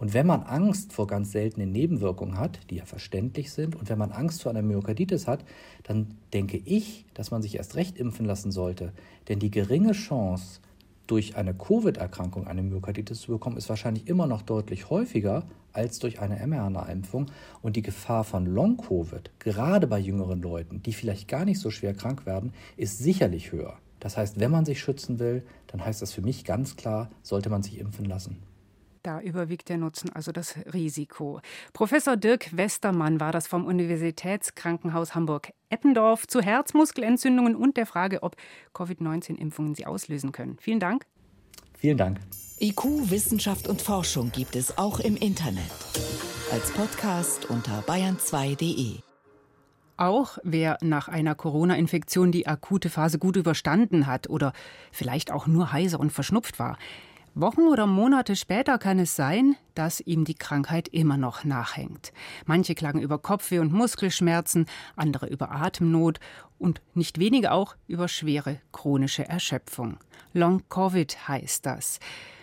Und 0.00 0.14
wenn 0.14 0.26
man 0.26 0.42
Angst 0.44 0.94
vor 0.94 1.06
ganz 1.06 1.30
seltenen 1.30 1.72
Nebenwirkungen 1.72 2.38
hat, 2.38 2.58
die 2.70 2.76
ja 2.76 2.86
verständlich 2.86 3.52
sind, 3.52 3.76
und 3.76 3.90
wenn 3.90 3.98
man 3.98 4.12
Angst 4.12 4.42
vor 4.42 4.50
einer 4.50 4.62
Myokarditis 4.62 5.28
hat, 5.28 5.44
dann 5.82 6.16
denke 6.32 6.56
ich, 6.56 7.04
dass 7.12 7.30
man 7.30 7.42
sich 7.42 7.56
erst 7.56 7.76
recht 7.76 7.98
impfen 7.98 8.24
lassen 8.24 8.50
sollte. 8.50 8.94
Denn 9.28 9.38
die 9.38 9.50
geringe 9.50 9.92
Chance, 9.92 10.60
durch 11.06 11.36
eine 11.36 11.52
Covid-Erkrankung 11.52 12.46
eine 12.46 12.62
Myokarditis 12.62 13.20
zu 13.20 13.32
bekommen, 13.32 13.58
ist 13.58 13.68
wahrscheinlich 13.68 14.08
immer 14.08 14.26
noch 14.26 14.40
deutlich 14.40 14.88
häufiger 14.88 15.42
als 15.72 15.98
durch 15.98 16.20
eine 16.20 16.46
mRNA-Impfung. 16.46 17.26
Und 17.60 17.76
die 17.76 17.82
Gefahr 17.82 18.24
von 18.24 18.46
Long-Covid, 18.46 19.30
gerade 19.38 19.86
bei 19.86 19.98
jüngeren 19.98 20.40
Leuten, 20.40 20.82
die 20.82 20.94
vielleicht 20.94 21.28
gar 21.28 21.44
nicht 21.44 21.58
so 21.58 21.70
schwer 21.70 21.92
krank 21.92 22.24
werden, 22.24 22.54
ist 22.78 22.98
sicherlich 23.00 23.52
höher. 23.52 23.76
Das 23.98 24.16
heißt, 24.16 24.40
wenn 24.40 24.50
man 24.50 24.64
sich 24.64 24.80
schützen 24.80 25.18
will, 25.18 25.42
dann 25.66 25.84
heißt 25.84 26.00
das 26.00 26.12
für 26.12 26.22
mich 26.22 26.46
ganz 26.46 26.76
klar, 26.76 27.10
sollte 27.22 27.50
man 27.50 27.62
sich 27.62 27.78
impfen 27.78 28.06
lassen. 28.06 28.49
Da 29.02 29.20
überwiegt 29.20 29.70
der 29.70 29.78
Nutzen, 29.78 30.10
also 30.12 30.30
das 30.30 30.56
Risiko. 30.74 31.40
Professor 31.72 32.18
Dirk 32.18 32.54
Westermann 32.54 33.18
war 33.18 33.32
das 33.32 33.46
vom 33.46 33.64
Universitätskrankenhaus 33.64 35.14
Hamburg-Eppendorf 35.14 36.26
zu 36.26 36.42
Herzmuskelentzündungen 36.42 37.56
und 37.56 37.78
der 37.78 37.86
Frage, 37.86 38.22
ob 38.22 38.36
Covid-19-Impfungen 38.74 39.74
sie 39.74 39.86
auslösen 39.86 40.32
können. 40.32 40.58
Vielen 40.60 40.80
Dank. 40.80 41.06
Vielen 41.78 41.96
Dank. 41.96 42.20
IQ, 42.60 43.10
Wissenschaft 43.10 43.68
und 43.68 43.80
Forschung 43.80 44.32
gibt 44.32 44.54
es 44.54 44.76
auch 44.76 45.00
im 45.00 45.16
Internet. 45.16 45.70
Als 46.52 46.70
Podcast 46.72 47.48
unter 47.48 47.80
bayern2.de. 47.84 48.98
Auch 49.96 50.36
wer 50.44 50.76
nach 50.82 51.08
einer 51.08 51.34
Corona-Infektion 51.34 52.32
die 52.32 52.46
akute 52.46 52.90
Phase 52.90 53.18
gut 53.18 53.36
überstanden 53.36 54.06
hat 54.06 54.28
oder 54.28 54.52
vielleicht 54.92 55.30
auch 55.30 55.46
nur 55.46 55.72
heiser 55.72 56.00
und 56.00 56.12
verschnupft 56.12 56.58
war, 56.58 56.76
Wochen 57.34 57.62
oder 57.62 57.86
Monate 57.86 58.34
später 58.34 58.76
kann 58.78 58.98
es 58.98 59.14
sein, 59.14 59.54
dass 59.74 60.00
ihm 60.00 60.24
die 60.24 60.34
Krankheit 60.34 60.88
immer 60.88 61.16
noch 61.16 61.44
nachhängt. 61.44 62.12
Manche 62.44 62.74
klagen 62.74 63.00
über 63.00 63.18
Kopfweh 63.18 63.60
und 63.60 63.72
Muskelschmerzen, 63.72 64.66
andere 64.96 65.28
über 65.28 65.52
Atemnot 65.52 66.18
und 66.58 66.82
nicht 66.94 67.20
wenige 67.20 67.52
auch 67.52 67.76
über 67.86 68.08
schwere 68.08 68.60
chronische 68.72 69.28
Erschöpfung. 69.28 69.98
Long 70.32 70.62
Covid 70.68 71.28
heißt 71.28 71.64
das. 71.66 72.00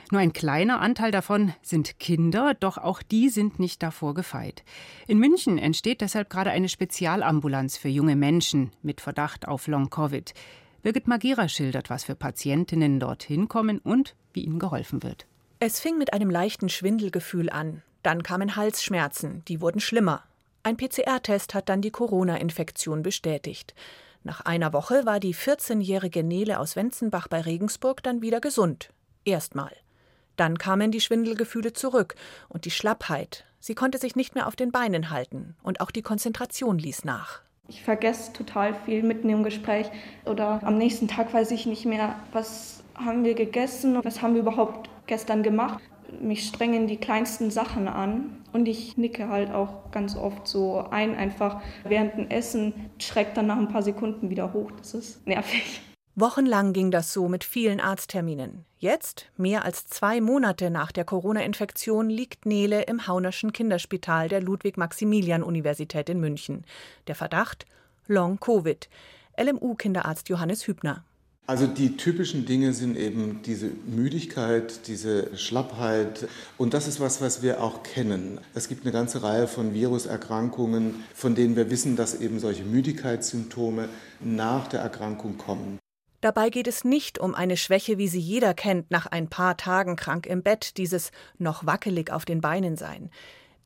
Nur 0.09 0.21
ein 0.21 0.31
kleiner 0.31 0.79
Anteil 0.79 1.11
davon 1.11 1.53
sind 1.61 1.99
Kinder, 1.99 2.53
doch 2.53 2.77
auch 2.77 3.01
die 3.01 3.27
sind 3.27 3.59
nicht 3.59 3.83
davor 3.83 4.13
gefeit. 4.13 4.63
In 5.05 5.19
München 5.19 5.57
entsteht 5.57 5.99
deshalb 5.99 6.29
gerade 6.29 6.51
eine 6.51 6.69
Spezialambulanz 6.69 7.75
für 7.75 7.89
junge 7.89 8.15
Menschen 8.15 8.71
mit 8.81 9.01
Verdacht 9.01 9.49
auf 9.49 9.67
Long 9.67 9.89
Covid. 9.89 10.33
Birgit 10.81 11.09
Magira 11.09 11.49
schildert, 11.49 11.89
was 11.89 12.05
für 12.05 12.15
Patientinnen 12.15 13.01
dorthin 13.01 13.49
kommen 13.49 13.79
und 13.79 14.15
wie 14.37 14.43
ihnen 14.43 14.59
geholfen 14.59 15.01
wird. 15.01 15.25
Es 15.59 15.79
fing 15.79 15.97
mit 15.97 16.13
einem 16.13 16.29
leichten 16.29 16.69
Schwindelgefühl 16.69 17.49
an. 17.49 17.81
Dann 18.03 18.21
kamen 18.21 18.55
Halsschmerzen, 18.55 19.43
die 19.47 19.59
wurden 19.59 19.81
schlimmer. 19.81 20.23
Ein 20.61 20.77
PCR-Test 20.77 21.55
hat 21.55 21.69
dann 21.69 21.81
die 21.81 21.89
Corona-Infektion 21.89 23.01
bestätigt. 23.01 23.73
Nach 24.23 24.41
einer 24.41 24.73
Woche 24.73 25.05
war 25.05 25.19
die 25.19 25.33
14-jährige 25.33 26.23
Nele 26.23 26.59
aus 26.59 26.75
Wenzenbach 26.75 27.27
bei 27.27 27.41
Regensburg 27.41 28.03
dann 28.03 28.21
wieder 28.21 28.39
gesund. 28.39 28.91
Erstmal. 29.25 29.71
Dann 30.35 30.59
kamen 30.59 30.91
die 30.91 31.01
Schwindelgefühle 31.01 31.73
zurück 31.73 32.13
und 32.47 32.65
die 32.65 32.71
Schlappheit. 32.71 33.45
Sie 33.59 33.73
konnte 33.73 33.97
sich 33.97 34.15
nicht 34.15 34.35
mehr 34.35 34.45
auf 34.45 34.55
den 34.55 34.71
Beinen 34.71 35.09
halten 35.09 35.55
und 35.63 35.81
auch 35.81 35.89
die 35.89 36.03
Konzentration 36.03 36.77
ließ 36.77 37.05
nach. 37.05 37.41
Ich 37.67 37.81
vergesse 37.81 38.31
total 38.33 38.75
viel 38.85 39.01
mitten 39.01 39.29
im 39.29 39.43
Gespräch 39.43 39.87
oder 40.25 40.61
am 40.63 40.77
nächsten 40.77 41.07
Tag 41.07 41.33
weiß 41.33 41.49
ich 41.51 41.65
nicht 41.65 41.85
mehr, 41.85 42.15
was 42.31 42.83
haben 42.97 43.23
wir 43.23 43.35
gegessen, 43.35 43.99
was 44.03 44.21
haben 44.21 44.33
wir 44.33 44.41
überhaupt 44.41 44.89
gestern 45.05 45.43
gemacht. 45.43 45.81
Mich 46.21 46.47
strengen 46.47 46.87
die 46.87 46.97
kleinsten 46.97 47.51
Sachen 47.51 47.87
an 47.87 48.43
und 48.53 48.67
ich 48.67 48.97
nicke 48.97 49.29
halt 49.29 49.51
auch 49.51 49.91
ganz 49.91 50.15
oft 50.15 50.47
so 50.47 50.85
ein, 50.89 51.15
einfach 51.15 51.61
während 51.83 52.15
dem 52.15 52.29
Essen, 52.29 52.73
schreckt 52.97 53.37
dann 53.37 53.47
nach 53.47 53.57
ein 53.57 53.67
paar 53.67 53.83
Sekunden 53.83 54.29
wieder 54.29 54.53
hoch. 54.53 54.71
Das 54.77 54.93
ist 54.93 55.25
nervig. 55.27 55.81
Wochenlang 56.15 56.73
ging 56.73 56.89
das 56.89 57.13
so 57.13 57.27
mit 57.27 57.43
vielen 57.43 57.79
Arztterminen. 57.79 58.65
Jetzt, 58.79 59.29
mehr 59.37 59.63
als 59.65 59.85
zwei 59.85 60.19
Monate 60.19 60.71
nach 60.71 60.91
der 60.91 61.05
Corona-Infektion, 61.05 62.09
liegt 62.09 62.47
Nele 62.47 62.83
im 62.83 63.05
Haunerschen 63.05 63.53
Kinderspital 63.53 64.27
der 64.27 64.41
Ludwig-Maximilian-Universität 64.41 66.09
in 66.09 66.19
München. 66.19 66.65
Der 67.05 67.13
Verdacht? 67.13 67.67
Long-Covid. 68.07 68.89
LMU-Kinderarzt 69.39 70.29
Johannes 70.29 70.65
Hübner. 70.65 71.03
Also 71.49 71.65
die 71.65 71.95
typischen 71.95 72.45
Dinge 72.45 72.73
sind 72.73 72.97
eben 72.97 73.41
diese 73.45 73.67
Müdigkeit, 73.85 74.85
diese 74.87 75.37
Schlappheit 75.37 76.27
und 76.57 76.73
das 76.73 76.89
ist 76.89 76.99
was, 76.99 77.21
was 77.21 77.41
wir 77.41 77.63
auch 77.63 77.83
kennen. 77.83 78.41
Es 78.53 78.67
gibt 78.67 78.83
eine 78.83 78.91
ganze 78.91 79.23
Reihe 79.23 79.47
von 79.47 79.73
Viruserkrankungen, 79.73 81.05
von 81.15 81.35
denen 81.35 81.55
wir 81.55 81.69
wissen, 81.69 81.95
dass 81.95 82.19
eben 82.19 82.41
solche 82.41 82.63
Müdigkeitssymptome 82.63 83.87
nach 84.19 84.67
der 84.67 84.81
Erkrankung 84.81 85.37
kommen. 85.37 85.79
Dabei 86.19 86.49
geht 86.49 86.67
es 86.67 86.83
nicht 86.83 87.17
um 87.17 87.33
eine 87.33 87.55
Schwäche, 87.55 87.97
wie 87.97 88.09
sie 88.09 88.19
jeder 88.19 88.53
kennt, 88.53 88.91
nach 88.91 89.05
ein 89.05 89.29
paar 89.29 89.55
Tagen 89.55 89.95
krank 89.95 90.25
im 90.25 90.43
Bett, 90.43 90.75
dieses 90.75 91.11
noch 91.37 91.65
wackelig 91.65 92.11
auf 92.11 92.25
den 92.25 92.41
Beinen 92.41 92.75
sein. 92.75 93.09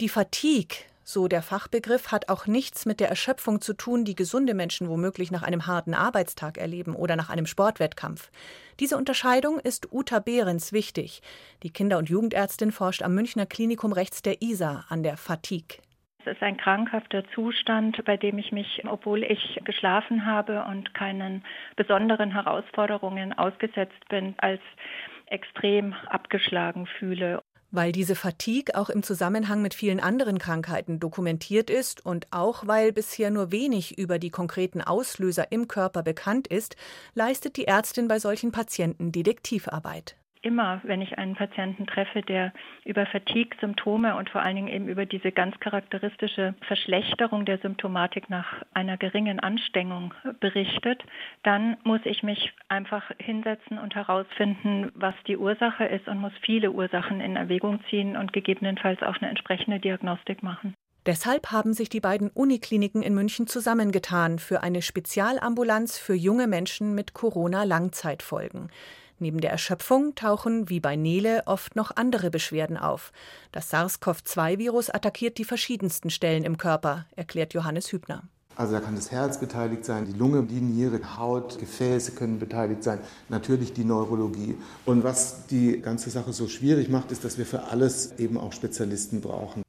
Die 0.02 0.10
Fatigue, 0.10 0.78
so 1.12 1.28
der 1.28 1.42
Fachbegriff, 1.42 2.12
hat 2.12 2.30
auch 2.30 2.48
nichts 2.48 2.86
mit 2.86 3.00
der 3.00 3.10
Erschöpfung 3.10 3.62
zu 3.62 3.74
tun, 3.74 4.06
die 4.06 4.16
gesunde 4.16 4.54
Menschen 4.54 4.90
womöglich 4.90 5.32
nach 5.32 5.44
einem 5.44 5.68
harten 5.68 5.94
Arbeitstag 5.94 6.58
erleben 6.58 6.96
oder 6.96 7.16
nach 7.16 7.30
einem 7.30 7.46
Sportwettkampf. 7.46 8.32
Diese 8.80 8.98
Unterscheidung 8.98 9.60
ist 9.60 9.92
Uta 9.92 10.20
Behrens 10.20 10.74
wichtig. 10.74 11.22
Die 11.64 11.72
Kinder- 11.72 11.98
und 11.98 12.10
Jugendärztin 12.10 12.72
forscht 12.72 13.04
am 13.04 13.14
Münchner 13.14 13.46
Klinikum 13.46 13.94
rechts 13.94 14.22
der 14.22 14.42
ISA 14.42 14.86
an 14.90 15.04
der 15.04 15.18
Fatigue. 15.18 15.80
Es 16.24 16.34
ist 16.34 16.44
ein 16.44 16.58
krankhafter 16.58 17.24
Zustand, 17.34 18.04
bei 18.06 18.16
dem 18.16 18.38
ich 18.38 18.52
mich, 18.52 18.84
obwohl 18.88 19.24
ich 19.24 19.60
geschlafen 19.64 20.26
habe 20.26 20.64
und 20.66 20.94
keinen 20.94 21.44
besonderen 21.76 22.32
Herausforderungen 22.32 23.34
ausgesetzt 23.34 24.08
bin, 24.10 24.36
als 24.38 24.62
extrem 25.26 25.94
abgeschlagen 26.08 26.86
fühle. 26.86 27.42
Weil 27.72 27.92
diese 27.94 28.16
Fatigue 28.16 28.76
auch 28.76 28.90
im 28.90 29.02
Zusammenhang 29.02 29.62
mit 29.62 29.74
vielen 29.74 30.00
anderen 30.00 30.38
Krankheiten 30.38 31.00
dokumentiert 31.00 31.70
ist 31.70 32.06
und 32.06 32.28
auch 32.32 32.68
weil 32.68 32.92
bisher 32.92 33.32
nur 33.32 33.52
wenig 33.52 33.98
über 33.98 34.20
die 34.20 34.30
konkreten 34.30 34.82
Auslöser 34.82 35.52
im 35.52 35.68
Körper 35.68 36.04
bekannt 36.04 36.48
ist, 36.48 36.76
leistet 37.16 37.56
die 37.56 37.66
Ärztin 37.66 38.08
bei 38.08 38.20
solchen 38.20 38.52
Patienten 38.52 39.12
Detektivarbeit 39.12 40.16
immer, 40.42 40.82
wenn 40.84 41.02
ich 41.02 41.18
einen 41.18 41.36
Patienten 41.36 41.88
treffe, 41.88 42.22
der 42.22 42.54
über 42.86 43.06
Fatigue-Symptome 43.06 44.16
und 44.16 44.30
vor 44.30 44.42
allen 44.42 44.56
Dingen 44.56 44.68
eben 44.68 44.88
über 44.88 45.06
diese 45.06 45.32
ganz 45.32 45.60
charakteristische 45.60 46.56
Verschlechterung 46.68 47.46
der 47.46 47.60
Symptomatik 47.60 48.30
nach 48.30 48.64
einer 48.74 48.98
geringen 48.98 49.40
Anstrengung 49.40 50.14
berichtet, 50.40 51.04
dann 51.44 51.78
muss 51.84 52.02
ich 52.06 52.24
mich 52.24 52.54
einfach 52.70 53.12
hinsetzen 53.20 53.78
und 53.78 53.96
herausfinden, 53.96 54.92
was 54.96 55.16
die 55.28 55.38
Ursache 55.38 55.86
ist 55.86 56.08
und 56.08 56.20
muss 56.20 56.34
viele 56.42 56.72
Ursachen 56.72 57.22
in 57.22 57.36
Erwägung 57.36 57.80
ziehen 57.90 58.18
und 58.18 58.34
gegebenenfalls 58.34 59.02
auch 59.04 59.18
eine 59.18 59.30
entsprechende 59.30 59.80
Diagnostik 59.80 60.44
machen. 60.44 60.74
Deshalb 61.08 61.52
haben 61.52 61.74
sich 61.74 61.90
die 61.90 62.00
beiden 62.00 62.30
Unikliniken 62.30 63.02
in 63.02 63.16
München 63.16 63.48
zusammengetan 63.48 64.38
für 64.38 64.62
eine 64.62 64.84
Spezialambulanz 64.84 65.98
für 65.98 66.14
junge 66.14 66.46
Menschen 66.46 66.94
mit 66.94 67.16
Corona-Langzeitfolgen. 67.16 68.70
Neben 69.22 69.40
der 69.40 69.52
Erschöpfung 69.52 70.16
tauchen 70.16 70.68
wie 70.68 70.80
bei 70.80 70.96
Nele 70.96 71.44
oft 71.46 71.76
noch 71.76 71.96
andere 71.96 72.32
Beschwerden 72.32 72.76
auf. 72.76 73.12
Das 73.52 73.72
SARS-CoV-2-Virus 73.72 74.90
attackiert 74.90 75.38
die 75.38 75.46
verschiedensten 75.46 76.10
Stellen 76.10 76.44
im 76.44 76.58
Körper, 76.58 77.06
erklärt 77.16 77.54
Johannes 77.54 77.92
Hübner. 77.92 78.24
Also 78.56 78.74
da 78.74 78.80
kann 78.80 78.96
das 78.96 79.12
Herz 79.12 79.40
beteiligt 79.40 79.86
sein, 79.86 80.06
die 80.06 80.18
Lunge, 80.18 80.42
die 80.42 80.60
Niere, 80.60 81.18
Haut, 81.18 81.60
Gefäße 81.60 82.14
können 82.14 82.40
beteiligt 82.40 82.84
sein, 82.84 83.00
natürlich 83.30 83.74
die 83.74 83.86
Neurologie. 83.86 84.58
Und 84.86 85.04
was 85.04 85.46
die 85.46 85.80
ganze 85.80 86.10
Sache 86.10 86.34
so 86.34 86.48
schwierig 86.48 86.90
macht, 86.90 87.12
ist, 87.12 87.24
dass 87.24 87.38
wir 87.38 87.46
für 87.46 87.66
alles 87.66 88.14
eben 88.18 88.40
auch 88.40 88.54
Spezialisten 88.54 89.22
brauchen. 89.22 89.62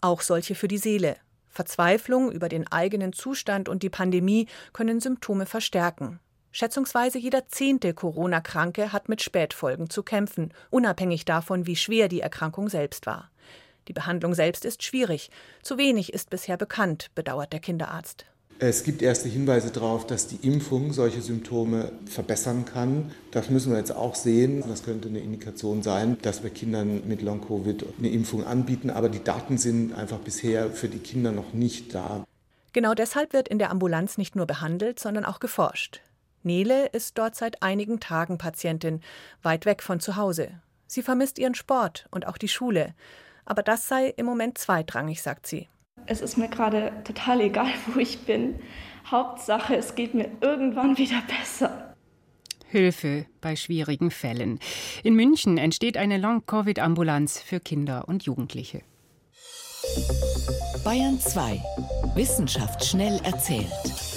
Auch 0.00 0.20
solche 0.20 0.54
für 0.54 0.68
die 0.68 0.78
Seele. 0.78 1.16
Verzweiflung 1.48 2.30
über 2.30 2.48
den 2.48 2.68
eigenen 2.68 3.12
Zustand 3.12 3.68
und 3.68 3.82
die 3.82 3.90
Pandemie 3.90 4.46
können 4.72 5.00
Symptome 5.00 5.46
verstärken. 5.46 6.20
Schätzungsweise 6.52 7.18
jeder 7.18 7.46
zehnte 7.48 7.94
Corona-Kranke 7.94 8.92
hat 8.92 9.08
mit 9.08 9.22
Spätfolgen 9.22 9.88
zu 9.88 10.02
kämpfen, 10.02 10.52
unabhängig 10.70 11.24
davon, 11.24 11.66
wie 11.66 11.76
schwer 11.76 12.08
die 12.08 12.20
Erkrankung 12.20 12.68
selbst 12.68 13.06
war. 13.06 13.30
Die 13.88 13.92
Behandlung 13.92 14.34
selbst 14.34 14.64
ist 14.64 14.82
schwierig. 14.82 15.30
Zu 15.62 15.78
wenig 15.78 16.12
ist 16.12 16.30
bisher 16.30 16.56
bekannt, 16.56 17.10
bedauert 17.14 17.52
der 17.52 17.60
Kinderarzt. 17.60 18.26
Es 18.62 18.84
gibt 18.84 19.00
erste 19.00 19.28
Hinweise 19.28 19.70
darauf, 19.70 20.06
dass 20.06 20.26
die 20.26 20.46
Impfung 20.46 20.92
solche 20.92 21.22
Symptome 21.22 21.92
verbessern 22.04 22.66
kann. 22.66 23.10
Das 23.30 23.48
müssen 23.48 23.72
wir 23.72 23.78
jetzt 23.78 23.96
auch 23.96 24.14
sehen. 24.14 24.62
Das 24.68 24.82
könnte 24.82 25.08
eine 25.08 25.20
Indikation 25.20 25.82
sein, 25.82 26.18
dass 26.20 26.42
wir 26.42 26.50
Kindern 26.50 27.08
mit 27.08 27.22
Long-Covid 27.22 27.86
eine 27.98 28.10
Impfung 28.10 28.44
anbieten. 28.44 28.90
Aber 28.90 29.08
die 29.08 29.24
Daten 29.24 29.56
sind 29.56 29.94
einfach 29.94 30.18
bisher 30.18 30.70
für 30.70 30.88
die 30.88 30.98
Kinder 30.98 31.32
noch 31.32 31.54
nicht 31.54 31.94
da. 31.94 32.26
Genau 32.74 32.92
deshalb 32.92 33.32
wird 33.32 33.48
in 33.48 33.58
der 33.58 33.70
Ambulanz 33.70 34.18
nicht 34.18 34.36
nur 34.36 34.46
behandelt, 34.46 35.00
sondern 35.00 35.24
auch 35.24 35.40
geforscht. 35.40 36.02
Nele 36.42 36.86
ist 36.86 37.18
dort 37.18 37.36
seit 37.36 37.62
einigen 37.62 38.00
Tagen 38.00 38.38
Patientin, 38.38 39.00
weit 39.42 39.66
weg 39.66 39.82
von 39.82 40.00
zu 40.00 40.16
Hause. 40.16 40.60
Sie 40.86 41.02
vermisst 41.02 41.38
ihren 41.38 41.54
Sport 41.54 42.06
und 42.10 42.26
auch 42.26 42.38
die 42.38 42.48
Schule. 42.48 42.94
Aber 43.44 43.62
das 43.62 43.88
sei 43.88 44.06
im 44.16 44.26
Moment 44.26 44.58
zweitrangig, 44.58 45.22
sagt 45.22 45.46
sie. 45.46 45.68
Es 46.06 46.20
ist 46.20 46.36
mir 46.36 46.48
gerade 46.48 46.92
total 47.04 47.40
egal, 47.40 47.72
wo 47.86 48.00
ich 48.00 48.20
bin. 48.20 48.58
Hauptsache, 49.10 49.76
es 49.76 49.94
geht 49.94 50.14
mir 50.14 50.30
irgendwann 50.40 50.98
wieder 50.98 51.22
besser. 51.38 51.94
Hilfe 52.66 53.26
bei 53.40 53.56
schwierigen 53.56 54.10
Fällen. 54.10 54.60
In 55.02 55.14
München 55.14 55.58
entsteht 55.58 55.96
eine 55.96 56.18
Long-Covid-Ambulanz 56.18 57.40
für 57.40 57.60
Kinder 57.60 58.06
und 58.06 58.24
Jugendliche. 58.24 58.82
Bayern 60.84 61.18
2. 61.18 61.60
Wissenschaft 62.14 62.84
schnell 62.84 63.20
erzählt. 63.24 64.09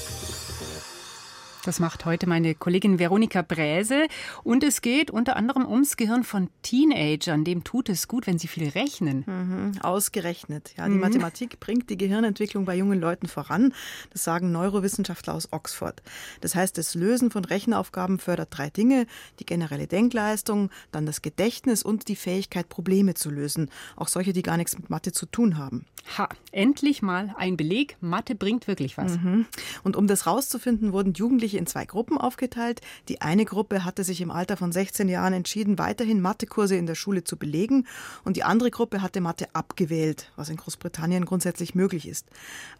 Das 1.65 1.79
macht 1.79 2.03
heute 2.03 2.27
meine 2.27 2.55
Kollegin 2.55 2.99
Veronika 2.99 3.41
Bräse. 3.41 4.07
Und 4.43 4.65
es 4.65 4.81
geht 4.81 5.11
unter 5.11 5.37
anderem 5.37 5.65
ums 5.65 5.95
Gehirn 5.95 6.25
von 6.25 6.49
Teenagern. 6.61 7.45
Dem 7.45 7.63
tut 7.63 7.87
es 7.87 8.09
gut, 8.09 8.27
wenn 8.27 8.37
sie 8.37 8.49
viel 8.49 8.67
rechnen. 8.67 9.23
Mhm, 9.25 9.81
ausgerechnet. 9.81 10.73
Ja, 10.77 10.87
die 10.87 10.95
mhm. 10.95 10.99
Mathematik 10.99 11.61
bringt 11.61 11.89
die 11.89 11.95
Gehirnentwicklung 11.95 12.65
bei 12.65 12.75
jungen 12.75 12.99
Leuten 12.99 13.27
voran. 13.27 13.73
Das 14.11 14.25
sagen 14.25 14.51
Neurowissenschaftler 14.51 15.33
aus 15.33 15.53
Oxford. 15.53 16.03
Das 16.41 16.53
heißt, 16.53 16.77
das 16.77 16.95
Lösen 16.95 17.31
von 17.31 17.45
Rechenaufgaben 17.45 18.19
fördert 18.19 18.49
drei 18.51 18.69
Dinge. 18.69 19.07
Die 19.39 19.45
generelle 19.45 19.87
Denkleistung, 19.87 20.69
dann 20.91 21.05
das 21.05 21.21
Gedächtnis 21.21 21.81
und 21.81 22.09
die 22.09 22.17
Fähigkeit, 22.17 22.67
Probleme 22.67 23.13
zu 23.13 23.29
lösen. 23.29 23.69
Auch 23.95 24.09
solche, 24.09 24.33
die 24.33 24.43
gar 24.43 24.57
nichts 24.57 24.77
mit 24.77 24.89
Mathe 24.89 25.13
zu 25.13 25.25
tun 25.25 25.57
haben. 25.57 25.85
Ha, 26.17 26.27
endlich 26.51 27.01
mal 27.01 27.33
ein 27.37 27.55
Beleg. 27.55 27.95
Mathe 28.01 28.35
bringt 28.35 28.67
wirklich 28.67 28.97
was. 28.97 29.17
Mhm. 29.17 29.45
Und 29.83 29.95
um 29.95 30.07
das 30.07 30.27
rauszufinden, 30.27 30.91
wurden 30.91 31.13
Jugendliche 31.13 31.52
Jugendliche 31.53 31.57
in 31.57 31.67
zwei 31.67 31.85
Gruppen 31.85 32.17
aufgeteilt. 32.17 32.81
Die 33.07 33.21
eine 33.21 33.45
Gruppe 33.45 33.85
hatte 33.85 34.03
sich 34.03 34.21
im 34.21 34.31
Alter 34.31 34.57
von 34.57 34.71
16 34.71 35.07
Jahren 35.07 35.33
entschieden, 35.33 35.77
weiterhin 35.77 36.21
Mathekurse 36.21 36.75
in 36.75 36.85
der 36.85 36.95
Schule 36.95 37.23
zu 37.23 37.37
belegen 37.37 37.87
und 38.23 38.35
die 38.35 38.43
andere 38.43 38.71
Gruppe 38.71 39.01
hatte 39.01 39.21
Mathe 39.21 39.47
abgewählt, 39.53 40.31
was 40.35 40.49
in 40.49 40.57
Großbritannien 40.57 41.25
grundsätzlich 41.25 41.75
möglich 41.75 42.07
ist. 42.07 42.27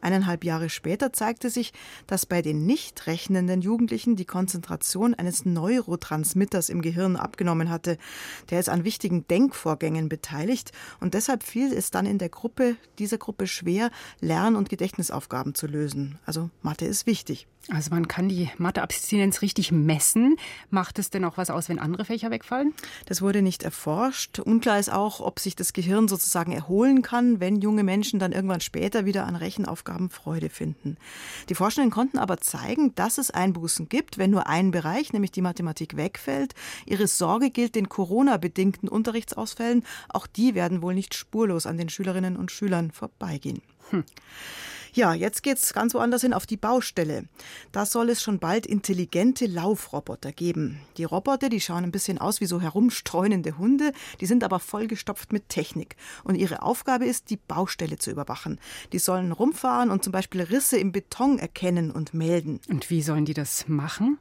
Eineinhalb 0.02 0.44
Jahre 0.44 0.70
später 0.70 1.14
zeigte 1.14 1.50
sich, 1.50 1.74
dass 2.08 2.26
bei 2.26 2.42
den 2.42 2.66
nicht 2.66 3.08
rechnenden 3.08 3.62
Jugendlichen 3.62 4.16
die 4.16 4.26
Konzentration 4.26 5.14
eines 5.14 5.46
Neurotransmitters 5.46 6.70
im 6.70 6.82
Gehirn 6.82 7.16
abgenommen 7.16 7.70
hatte. 7.70 7.98
Der 8.50 8.60
ist 8.60 8.70
an 8.70 8.84
wichtigen 8.84 9.28
Denkvorgängen 9.28 10.10
beteiligt 10.10 10.72
und 11.00 11.14
deshalb 11.14 11.44
fiel 11.44 11.74
es 11.74 11.92
dann 11.92 12.06
in 12.06 12.18
der 12.18 12.30
Gruppe, 12.30 12.76
dieser 13.00 13.18
Gruppe 13.18 13.48
schwer, 13.48 13.92
Lern- 14.20 14.56
und 14.56 14.70
Gedächtnisaufgaben 14.70 15.56
zu 15.56 15.68
lösen. 15.68 16.18
Also 16.26 16.50
Mathe 16.62 16.86
ist 16.86 17.06
wichtig. 17.06 17.48
Also 17.70 17.92
man 17.92 18.10
kann 18.10 18.28
die 18.28 18.50
Matheabstinenz 18.58 19.42
richtig 19.42 19.72
messen. 19.72 20.36
Macht 20.70 21.00
es 21.00 21.12
denn 21.12 21.24
auch 21.24 21.38
was 21.38 21.50
aus, 21.50 21.70
wenn 21.70 21.80
andere 21.80 22.04
Fächer 22.04 22.30
wegfallen? 22.30 22.74
Das 23.06 23.22
wurde 23.22 23.42
nicht 23.42 23.64
erforscht. 23.64 24.40
Unklar 24.40 24.80
ist 24.80 24.92
auch, 24.92 25.22
ob 25.22 25.40
sich 25.40 25.56
das 25.56 25.72
Gehirn 25.72 26.10
sozusagen 26.10 26.52
erholen 26.52 27.02
kann, 27.04 27.40
wenn 27.40 27.62
junge 27.62 27.84
Menschen 27.84 28.20
dann 28.20 28.34
irgendwann 28.34 28.60
später 28.60 29.06
wieder 29.06 29.26
an 29.26 29.38
Rechenaufgaben 29.38 30.10
Freude 30.10 30.50
finden. 30.50 30.98
Die 31.48 31.56
Forschenden 31.56 31.90
konnten 31.90 32.18
aber 32.18 32.42
zeigen, 32.42 32.96
dass 32.96 33.18
es 33.18 33.32
Einbußen 33.32 33.88
gibt, 33.88 34.18
wenn 34.18 34.32
nur 34.32 34.48
ein 34.48 34.72
Bereich, 34.72 35.14
nämlich 35.14 35.32
die 35.32 35.42
Mathematik, 35.42 35.96
wegfällt. 35.96 36.56
Ihre 36.86 37.08
Sorge 37.08 37.50
gilt 37.50 37.76
den 37.76 37.88
Corona-bedingten 37.88 38.90
Unterrichtsausfällen. 38.90 39.86
Auch 40.10 40.28
die 40.28 40.54
werden 40.54 40.82
wohl 40.82 40.96
nicht 40.96 41.16
spurlos 41.16 41.66
an 41.66 41.78
den 41.78 41.88
Schülerinnen 41.88 42.36
und 42.36 42.52
Schülern 42.52 42.92
vorbeigehen. 42.92 43.62
Hm. 43.92 44.04
Ja, 44.96 45.16
jetzt 45.16 45.42
geht's 45.42 45.74
ganz 45.74 45.96
woanders 45.96 46.22
hin 46.22 46.34
auf 46.34 46.46
die 46.46 46.56
Baustelle. 46.56 47.26
Da 47.72 47.84
soll 47.84 48.12
es 48.12 48.22
schon 48.22 48.38
bald 48.38 48.68
intelligente 48.68 49.48
Laufroboter 49.48 50.32
geben. 50.32 50.82
Die 50.98 51.04
Roboter, 51.04 51.50
die 51.50 51.62
schauen 51.62 51.84
ein 51.84 51.92
bisschen 51.92 52.20
aus 52.20 52.42
wie 52.42 52.46
so 52.46 52.62
herumstreunende 52.62 53.58
Hunde, 53.58 53.92
die 54.22 54.28
sind 54.28 54.44
aber 54.44 54.60
vollgestopft 54.60 55.34
mit 55.34 55.50
Technik. 55.50 55.96
Und 56.24 56.36
ihre 56.36 56.62
Aufgabe 56.62 57.06
ist, 57.06 57.32
die 57.32 57.38
Baustelle 57.38 57.98
zu 57.98 58.12
überwachen. 58.12 58.60
Die 58.92 59.00
sollen 59.00 59.32
rumfahren 59.32 59.90
und 59.90 60.04
zum 60.04 60.12
Beispiel 60.12 60.44
Risse 60.44 60.78
im 60.78 60.92
Beton 60.92 61.40
erkennen 61.40 61.90
und 61.90 62.14
melden. 62.14 62.60
Und 62.70 62.92
wie 62.92 63.02
sollen 63.02 63.26
die 63.26 63.34
das 63.34 63.68
machen? 63.68 64.20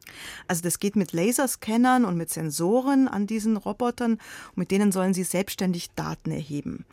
Also 0.48 0.62
das 0.62 0.78
geht 0.78 0.96
mit 0.96 1.12
Laserscannern 1.12 2.06
und 2.06 2.16
mit 2.16 2.30
Sensoren 2.30 3.08
an 3.08 3.26
diesen 3.26 3.58
Robotern 3.58 4.12
und 4.12 4.56
mit 4.56 4.70
denen 4.70 4.90
sollen 4.90 5.12
sie 5.12 5.24
selbstständig 5.24 5.90
Daten 5.96 6.30
erheben. 6.30 6.86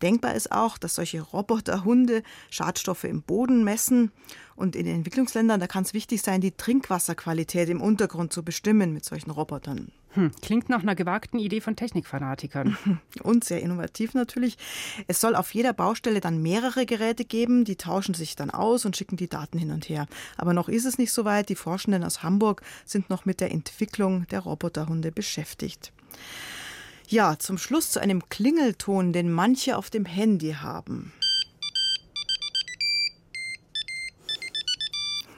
Denkbar 0.00 0.34
ist 0.34 0.52
auch, 0.52 0.78
dass 0.78 0.94
solche 0.94 1.20
Roboterhunde 1.20 2.22
Schadstoffe 2.48 3.04
im 3.04 3.25
Boden 3.26 3.64
messen. 3.64 4.12
Und 4.54 4.74
in 4.74 4.86
den 4.86 4.96
Entwicklungsländern, 4.96 5.60
da 5.60 5.66
kann 5.66 5.84
es 5.84 5.92
wichtig 5.92 6.22
sein, 6.22 6.40
die 6.40 6.52
Trinkwasserqualität 6.52 7.68
im 7.68 7.82
Untergrund 7.82 8.32
zu 8.32 8.42
bestimmen 8.42 8.92
mit 8.92 9.04
solchen 9.04 9.30
Robotern. 9.30 9.92
Hm, 10.16 10.30
klingt 10.40 10.70
nach 10.70 10.80
einer 10.80 10.94
gewagten 10.94 11.38
Idee 11.38 11.60
von 11.60 11.76
Technikfanatikern. 11.76 12.78
Und 13.22 13.44
sehr 13.44 13.60
innovativ 13.60 14.14
natürlich. 14.14 14.56
Es 15.08 15.20
soll 15.20 15.36
auf 15.36 15.52
jeder 15.52 15.74
Baustelle 15.74 16.20
dann 16.20 16.40
mehrere 16.40 16.86
Geräte 16.86 17.26
geben, 17.26 17.66
die 17.66 17.76
tauschen 17.76 18.14
sich 18.14 18.34
dann 18.34 18.50
aus 18.50 18.86
und 18.86 18.96
schicken 18.96 19.18
die 19.18 19.28
Daten 19.28 19.58
hin 19.58 19.70
und 19.70 19.88
her. 19.88 20.06
Aber 20.38 20.54
noch 20.54 20.68
ist 20.70 20.86
es 20.86 20.96
nicht 20.96 21.12
so 21.12 21.26
weit. 21.26 21.50
Die 21.50 21.54
Forschenden 21.54 22.02
aus 22.02 22.22
Hamburg 22.22 22.62
sind 22.86 23.10
noch 23.10 23.26
mit 23.26 23.40
der 23.40 23.50
Entwicklung 23.50 24.26
der 24.28 24.40
Roboterhunde 24.40 25.12
beschäftigt. 25.12 25.92
Ja, 27.08 27.38
zum 27.38 27.58
Schluss 27.58 27.90
zu 27.90 28.00
einem 28.00 28.28
Klingelton, 28.30 29.12
den 29.12 29.30
manche 29.30 29.76
auf 29.76 29.90
dem 29.90 30.06
Handy 30.06 30.54
haben. 30.54 31.12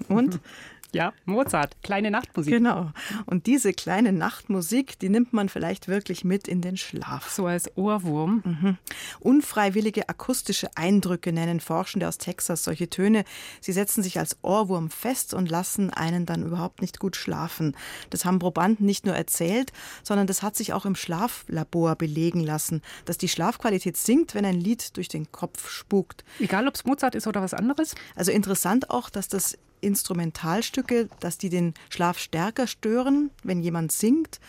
Und 0.08 0.40
Ja, 0.92 1.12
Mozart, 1.26 1.76
kleine 1.82 2.10
Nachtmusik. 2.10 2.50
Genau. 2.50 2.92
Und 3.26 3.46
diese 3.46 3.74
kleine 3.74 4.10
Nachtmusik, 4.12 4.98
die 4.98 5.10
nimmt 5.10 5.34
man 5.34 5.50
vielleicht 5.50 5.86
wirklich 5.86 6.24
mit 6.24 6.48
in 6.48 6.62
den 6.62 6.78
Schlaf. 6.78 7.28
So 7.28 7.44
als 7.44 7.76
Ohrwurm. 7.76 8.42
Mhm. 8.44 8.78
Unfreiwillige 9.20 10.08
akustische 10.08 10.70
Eindrücke 10.76 11.30
nennen 11.32 11.60
Forschende 11.60 12.08
aus 12.08 12.16
Texas 12.16 12.64
solche 12.64 12.88
Töne. 12.88 13.24
Sie 13.60 13.72
setzen 13.72 14.02
sich 14.02 14.18
als 14.18 14.38
Ohrwurm 14.40 14.88
fest 14.88 15.34
und 15.34 15.50
lassen 15.50 15.90
einen 15.90 16.24
dann 16.24 16.42
überhaupt 16.42 16.80
nicht 16.80 16.98
gut 16.98 17.16
schlafen. 17.16 17.76
Das 18.08 18.24
haben 18.24 18.38
Probanden 18.38 18.86
nicht 18.86 19.04
nur 19.04 19.14
erzählt, 19.14 19.72
sondern 20.02 20.26
das 20.26 20.42
hat 20.42 20.56
sich 20.56 20.72
auch 20.72 20.86
im 20.86 20.96
Schlaflabor 20.96 21.96
belegen 21.96 22.40
lassen, 22.40 22.80
dass 23.04 23.18
die 23.18 23.28
Schlafqualität 23.28 23.98
sinkt, 23.98 24.34
wenn 24.34 24.46
ein 24.46 24.58
Lied 24.58 24.96
durch 24.96 25.08
den 25.08 25.30
Kopf 25.32 25.68
spukt. 25.68 26.24
Egal, 26.38 26.66
ob 26.66 26.76
es 26.76 26.86
Mozart 26.86 27.14
ist 27.14 27.26
oder 27.26 27.42
was 27.42 27.52
anderes? 27.52 27.94
Also 28.16 28.32
interessant 28.32 28.88
auch, 28.88 29.10
dass 29.10 29.28
das 29.28 29.58
Instrumentalstücke, 29.80 31.08
dass 31.20 31.38
die 31.38 31.48
den 31.48 31.74
Schlaf 31.90 32.18
stärker 32.18 32.66
stören, 32.66 33.30
wenn 33.42 33.62
jemand 33.62 33.92
singt. 33.92 34.40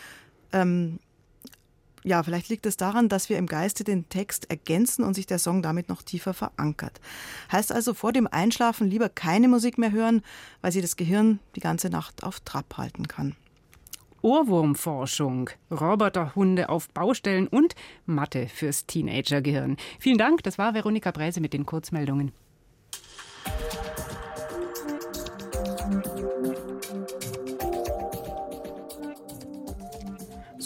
Ähm, 0.52 0.98
ja, 2.02 2.22
vielleicht 2.22 2.48
liegt 2.48 2.64
es 2.64 2.76
daran, 2.76 3.08
dass 3.08 3.28
wir 3.28 3.36
im 3.36 3.46
Geiste 3.46 3.84
den 3.84 4.08
Text 4.08 4.50
ergänzen 4.50 5.04
und 5.04 5.14
sich 5.14 5.26
der 5.26 5.38
Song 5.38 5.62
damit 5.62 5.88
noch 5.88 6.02
tiefer 6.02 6.32
verankert. 6.32 7.00
Heißt 7.52 7.72
also 7.72 7.92
vor 7.92 8.12
dem 8.12 8.26
Einschlafen 8.26 8.88
lieber 8.88 9.08
keine 9.08 9.48
Musik 9.48 9.76
mehr 9.76 9.92
hören, 9.92 10.22
weil 10.62 10.72
sie 10.72 10.80
das 10.80 10.96
Gehirn 10.96 11.40
die 11.56 11.60
ganze 11.60 11.90
Nacht 11.90 12.22
auf 12.22 12.40
Trab 12.40 12.78
halten 12.78 13.06
kann. 13.06 13.36
Ohrwurmforschung, 14.22 15.50
Roboterhunde 15.70 16.68
auf 16.68 16.88
Baustellen 16.90 17.48
und 17.48 17.74
Mathe 18.04 18.48
fürs 18.48 18.86
Teenagergehirn. 18.86 19.76
Vielen 19.98 20.18
Dank, 20.18 20.42
das 20.42 20.58
war 20.58 20.74
Veronika 20.74 21.10
Bräse 21.10 21.40
mit 21.40 21.52
den 21.52 21.64
Kurzmeldungen. 21.64 22.32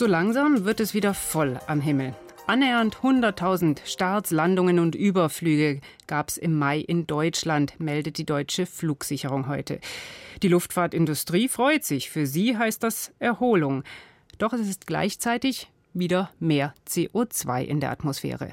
So 0.05 0.11
langsam 0.11 0.67
wird 0.67 0.81
es 0.81 0.93
wieder 0.93 1.15
voll 1.15 1.59
am 1.67 1.81
Himmel. 1.81 2.15
Annähernd 2.47 2.97
100.000 2.97 3.79
Starts, 3.87 4.33
Landungen 4.33 4.79
und 4.79 4.95
Überflüge 4.95 5.81
gab 6.07 6.29
es 6.29 6.37
im 6.37 6.59
Mai 6.59 6.81
in 6.81 7.07
Deutschland, 7.07 7.81
meldet 7.81 8.19
die 8.19 8.27
deutsche 8.27 8.67
Flugsicherung 8.67 9.49
heute. 9.49 9.81
Die 10.43 10.49
Luftfahrtindustrie 10.49 11.49
freut 11.49 11.85
sich. 11.85 12.11
Für 12.11 12.27
sie 12.27 12.59
heißt 12.59 12.83
das 12.83 13.15
Erholung. 13.19 13.83
Doch 14.37 14.53
es 14.53 14.69
ist 14.69 14.87
gleichzeitig 14.87 15.71
wieder 15.95 16.31
mehr 16.39 16.75
CO2 16.87 17.63
in 17.63 17.81
der 17.81 17.91
Atmosphäre. 17.91 18.53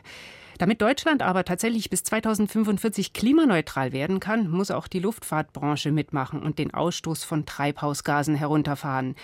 Damit 0.58 0.82
Deutschland 0.82 1.22
aber 1.22 1.44
tatsächlich 1.44 1.90
bis 1.90 2.06
2045 2.06 3.12
klimaneutral 3.12 3.92
werden 3.92 4.22
kann, 4.22 4.50
muss 4.50 4.72
auch 4.72 4.88
die 4.88 5.00
Luftfahrtbranche 5.00 5.92
mitmachen 5.92 6.42
und 6.42 6.60
den 6.60 6.74
Ausstoß 6.74 7.26
von 7.26 7.46
Treibhausgasen 7.46 8.36
herunterfahren. 8.36 9.16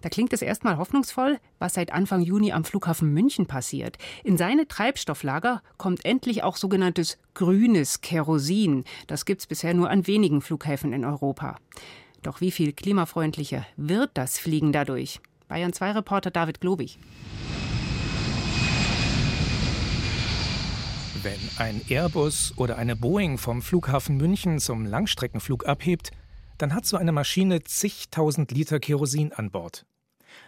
Da 0.00 0.08
klingt 0.08 0.32
es 0.32 0.42
erstmal 0.42 0.78
hoffnungsvoll, 0.78 1.38
was 1.58 1.74
seit 1.74 1.92
Anfang 1.92 2.22
Juni 2.22 2.52
am 2.52 2.64
Flughafen 2.64 3.12
München 3.12 3.46
passiert. 3.46 3.98
In 4.24 4.36
seine 4.36 4.66
Treibstofflager 4.66 5.62
kommt 5.76 6.04
endlich 6.04 6.42
auch 6.42 6.56
sogenanntes 6.56 7.18
grünes 7.34 8.00
Kerosin. 8.00 8.84
Das 9.06 9.24
gibt 9.24 9.42
es 9.42 9.46
bisher 9.46 9.74
nur 9.74 9.90
an 9.90 10.06
wenigen 10.06 10.40
Flughäfen 10.40 10.92
in 10.92 11.04
Europa. 11.04 11.56
Doch 12.22 12.40
wie 12.40 12.50
viel 12.50 12.72
klimafreundlicher 12.72 13.66
wird 13.76 14.10
das 14.14 14.38
Fliegen 14.38 14.72
dadurch? 14.72 15.20
Bayern 15.48 15.72
2 15.72 15.92
Reporter 15.92 16.30
David 16.30 16.60
Globig. 16.60 16.98
Wenn 21.22 21.40
ein 21.58 21.82
Airbus 21.88 22.54
oder 22.56 22.78
eine 22.78 22.96
Boeing 22.96 23.36
vom 23.36 23.60
Flughafen 23.60 24.16
München 24.16 24.58
zum 24.58 24.86
Langstreckenflug 24.86 25.66
abhebt, 25.66 26.12
dann 26.56 26.74
hat 26.74 26.86
so 26.86 26.96
eine 26.96 27.12
Maschine 27.12 27.62
zigtausend 27.62 28.52
Liter 28.52 28.80
Kerosin 28.80 29.32
an 29.32 29.50
Bord. 29.50 29.84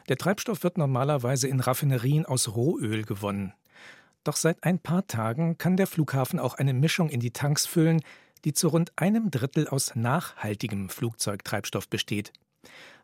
Der 0.09 0.17
Treibstoff 0.17 0.63
wird 0.63 0.79
normalerweise 0.79 1.49
in 1.49 1.61
Raffinerien 1.61 2.27
aus 2.27 2.55
Rohöl 2.55 3.05
gewonnen. 3.05 3.53
Doch 4.25 4.37
seit 4.37 4.63
ein 4.65 4.79
paar 4.79 5.07
Tagen 5.07 5.59
kann 5.59 5.77
der 5.77 5.87
Flughafen 5.87 6.39
auch 6.39 6.55
eine 6.55 6.75
Mischung 6.75 7.09
in 7.09 7.21
die 7.21 7.33
Tanks 7.33 7.67
füllen, 7.67 8.03
die 8.45 8.53
zu 8.53 8.69
rund 8.69 8.93
einem 8.97 9.31
Drittel 9.31 9.69
aus 9.69 9.95
nachhaltigem 9.95 10.89
Flugzeugtreibstoff 10.89 11.89
besteht. 11.89 12.33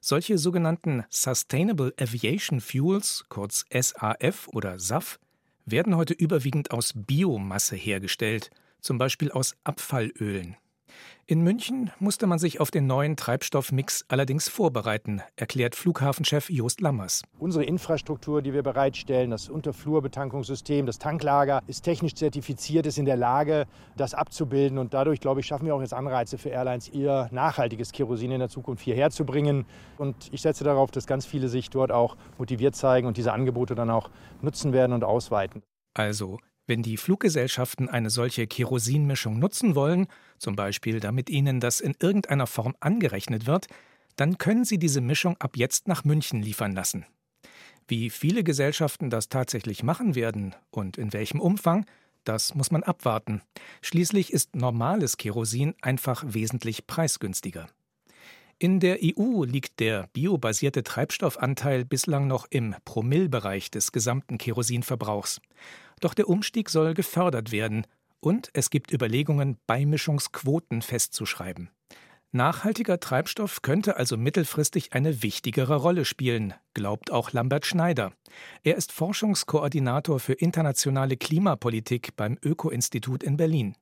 Solche 0.00 0.38
sogenannten 0.38 1.04
Sustainable 1.10 1.92
Aviation 1.98 2.60
Fuels, 2.60 3.24
kurz 3.28 3.64
SAF 3.70 4.48
oder 4.48 4.78
SAF, 4.78 5.18
werden 5.66 5.96
heute 5.96 6.14
überwiegend 6.14 6.70
aus 6.70 6.92
Biomasse 6.94 7.76
hergestellt, 7.76 8.50
zum 8.80 8.98
Beispiel 8.98 9.30
aus 9.32 9.56
Abfallölen. 9.64 10.56
In 11.26 11.42
München 11.42 11.90
musste 11.98 12.26
man 12.26 12.38
sich 12.38 12.58
auf 12.58 12.70
den 12.70 12.86
neuen 12.86 13.14
Treibstoffmix 13.14 14.04
allerdings 14.08 14.48
vorbereiten, 14.48 15.20
erklärt 15.36 15.74
Flughafenchef 15.74 16.48
Jost 16.48 16.80
Lammers. 16.80 17.22
Unsere 17.38 17.64
Infrastruktur, 17.64 18.40
die 18.40 18.54
wir 18.54 18.62
bereitstellen, 18.62 19.30
das 19.30 19.50
Unterflurbetankungssystem, 19.50 20.86
das 20.86 20.98
Tanklager, 20.98 21.62
ist 21.66 21.82
technisch 21.82 22.14
zertifiziert, 22.14 22.86
ist 22.86 22.96
in 22.96 23.04
der 23.04 23.18
Lage, 23.18 23.66
das 23.96 24.14
abzubilden. 24.14 24.78
Und 24.78 24.94
dadurch, 24.94 25.20
glaube 25.20 25.40
ich, 25.40 25.46
schaffen 25.46 25.66
wir 25.66 25.74
auch 25.74 25.82
jetzt 25.82 25.92
Anreize 25.92 26.38
für 26.38 26.48
Airlines, 26.48 26.88
ihr 26.88 27.28
nachhaltiges 27.30 27.92
Kerosin 27.92 28.30
in 28.30 28.38
der 28.38 28.48
Zukunft 28.48 28.82
hierher 28.82 29.10
zu 29.10 29.26
bringen. 29.26 29.66
Und 29.98 30.32
ich 30.32 30.40
setze 30.40 30.64
darauf, 30.64 30.90
dass 30.90 31.06
ganz 31.06 31.26
viele 31.26 31.48
sich 31.48 31.68
dort 31.68 31.92
auch 31.92 32.16
motiviert 32.38 32.74
zeigen 32.74 33.06
und 33.06 33.18
diese 33.18 33.34
Angebote 33.34 33.74
dann 33.74 33.90
auch 33.90 34.08
nutzen 34.40 34.72
werden 34.72 34.94
und 34.94 35.04
ausweiten. 35.04 35.62
Also 35.94 36.38
wenn 36.68 36.82
die 36.82 36.98
Fluggesellschaften 36.98 37.88
eine 37.88 38.10
solche 38.10 38.46
Kerosinmischung 38.46 39.38
nutzen 39.38 39.74
wollen, 39.74 40.06
zum 40.38 40.54
Beispiel 40.54 41.00
damit 41.00 41.30
ihnen 41.30 41.58
das 41.58 41.80
in 41.80 41.96
irgendeiner 41.98 42.46
Form 42.46 42.76
angerechnet 42.78 43.46
wird, 43.46 43.66
dann 44.16 44.38
können 44.38 44.64
sie 44.64 44.78
diese 44.78 45.00
Mischung 45.00 45.36
ab 45.38 45.56
jetzt 45.56 45.88
nach 45.88 46.04
München 46.04 46.42
liefern 46.42 46.72
lassen. 46.72 47.06
Wie 47.88 48.10
viele 48.10 48.44
Gesellschaften 48.44 49.08
das 49.08 49.30
tatsächlich 49.30 49.82
machen 49.82 50.14
werden 50.14 50.54
und 50.70 50.98
in 50.98 51.12
welchem 51.14 51.40
Umfang, 51.40 51.86
das 52.24 52.54
muss 52.54 52.70
man 52.70 52.82
abwarten. 52.82 53.40
Schließlich 53.80 54.32
ist 54.32 54.54
normales 54.54 55.16
Kerosin 55.16 55.74
einfach 55.80 56.22
wesentlich 56.26 56.86
preisgünstiger. 56.86 57.68
In 58.58 58.80
der 58.80 58.98
EU 59.02 59.44
liegt 59.44 59.78
der 59.78 60.08
biobasierte 60.12 60.82
Treibstoffanteil 60.82 61.84
bislang 61.84 62.26
noch 62.26 62.46
im 62.50 62.74
Promillbereich 62.84 63.70
des 63.70 63.92
gesamten 63.92 64.36
Kerosinverbrauchs. 64.36 65.40
Doch 66.00 66.14
der 66.14 66.28
Umstieg 66.28 66.70
soll 66.70 66.94
gefördert 66.94 67.52
werden 67.52 67.86
und 68.20 68.50
es 68.52 68.70
gibt 68.70 68.92
Überlegungen, 68.92 69.58
Beimischungsquoten 69.66 70.82
festzuschreiben. 70.82 71.70
Nachhaltiger 72.30 73.00
Treibstoff 73.00 73.62
könnte 73.62 73.96
also 73.96 74.18
mittelfristig 74.18 74.92
eine 74.92 75.22
wichtigere 75.22 75.76
Rolle 75.76 76.04
spielen, 76.04 76.52
glaubt 76.74 77.10
auch 77.10 77.32
Lambert 77.32 77.64
Schneider. 77.64 78.12
Er 78.62 78.76
ist 78.76 78.92
Forschungskoordinator 78.92 80.20
für 80.20 80.34
internationale 80.34 81.16
Klimapolitik 81.16 82.16
beim 82.16 82.36
Öko-Institut 82.44 83.22
in 83.22 83.38
Berlin. 83.38 83.76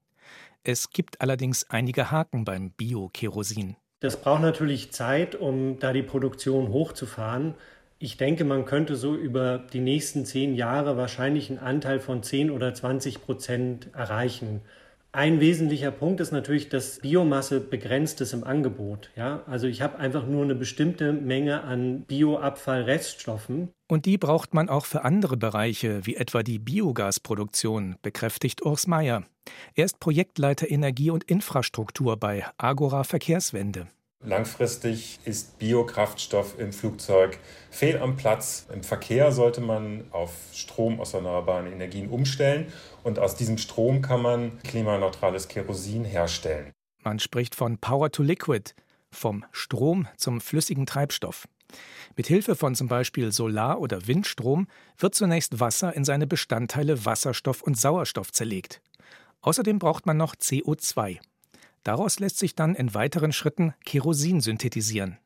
Es 0.62 0.90
gibt 0.90 1.20
allerdings 1.20 1.68
einige 1.70 2.12
Haken 2.12 2.44
beim 2.44 2.70
Bio-Kerosin. 2.70 3.76
Das 3.98 4.20
braucht 4.20 4.42
natürlich 4.42 4.92
Zeit, 4.92 5.34
um 5.34 5.80
da 5.80 5.92
die 5.92 6.02
Produktion 6.02 6.68
hochzufahren. 6.68 7.54
Ich 7.98 8.18
denke, 8.18 8.44
man 8.44 8.66
könnte 8.66 8.94
so 8.94 9.14
über 9.14 9.58
die 9.72 9.80
nächsten 9.80 10.26
zehn 10.26 10.54
Jahre 10.54 10.98
wahrscheinlich 10.98 11.48
einen 11.48 11.58
Anteil 11.58 11.98
von 11.98 12.22
10 12.22 12.50
oder 12.50 12.74
20 12.74 13.22
Prozent 13.22 13.88
erreichen. 13.94 14.60
Ein 15.12 15.40
wesentlicher 15.40 15.92
Punkt 15.92 16.20
ist 16.20 16.30
natürlich, 16.30 16.68
dass 16.68 16.98
Biomasse 16.98 17.58
begrenzt 17.58 18.20
ist 18.20 18.34
im 18.34 18.44
Angebot. 18.44 19.10
Ja? 19.16 19.42
Also 19.46 19.66
ich 19.66 19.80
habe 19.80 19.98
einfach 19.98 20.26
nur 20.26 20.44
eine 20.44 20.54
bestimmte 20.54 21.14
Menge 21.14 21.62
an 21.64 22.02
Bioabfallreststoffen. 22.02 23.70
Und 23.88 24.04
die 24.04 24.18
braucht 24.18 24.52
man 24.52 24.68
auch 24.68 24.84
für 24.84 25.04
andere 25.04 25.38
Bereiche, 25.38 26.04
wie 26.04 26.16
etwa 26.16 26.42
die 26.42 26.58
Biogasproduktion, 26.58 27.96
bekräftigt 28.02 28.62
Urs 28.62 28.86
Meier. 28.86 29.22
Er 29.74 29.86
ist 29.86 30.00
Projektleiter 30.00 30.70
Energie 30.70 31.08
und 31.08 31.24
Infrastruktur 31.24 32.18
bei 32.18 32.44
Agora 32.58 33.02
Verkehrswende. 33.02 33.86
Langfristig 34.26 35.20
ist 35.24 35.56
Biokraftstoff 35.60 36.58
im 36.58 36.72
Flugzeug 36.72 37.38
fehl 37.70 37.96
am 37.98 38.16
Platz. 38.16 38.66
Im 38.74 38.82
Verkehr 38.82 39.30
sollte 39.30 39.60
man 39.60 40.04
auf 40.10 40.32
Strom 40.52 41.00
aus 41.00 41.14
erneuerbaren 41.14 41.72
Energien 41.72 42.10
umstellen 42.10 42.72
und 43.04 43.20
aus 43.20 43.36
diesem 43.36 43.56
Strom 43.56 44.02
kann 44.02 44.22
man 44.22 44.60
klimaneutrales 44.64 45.46
Kerosin 45.46 46.04
herstellen. 46.04 46.72
Man 47.04 47.20
spricht 47.20 47.54
von 47.54 47.78
Power 47.78 48.10
to 48.10 48.24
Liquid, 48.24 48.74
vom 49.12 49.44
Strom 49.52 50.08
zum 50.16 50.40
flüssigen 50.40 50.86
Treibstoff. 50.86 51.46
Mit 52.16 52.26
Hilfe 52.26 52.56
von 52.56 52.74
zum 52.74 52.88
Beispiel 52.88 53.30
Solar- 53.30 53.80
oder 53.80 54.08
Windstrom 54.08 54.66
wird 54.98 55.14
zunächst 55.14 55.60
Wasser 55.60 55.94
in 55.94 56.04
seine 56.04 56.26
Bestandteile 56.26 57.04
Wasserstoff 57.04 57.62
und 57.62 57.78
Sauerstoff 57.78 58.32
zerlegt. 58.32 58.82
Außerdem 59.40 59.78
braucht 59.78 60.04
man 60.04 60.16
noch 60.16 60.34
CO2. 60.34 61.20
Daraus 61.86 62.18
lässt 62.18 62.38
sich 62.38 62.56
dann 62.56 62.74
in 62.74 62.94
weiteren 62.94 63.30
Schritten 63.30 63.72
Kerosin 63.84 64.40
synthetisieren. 64.40 65.18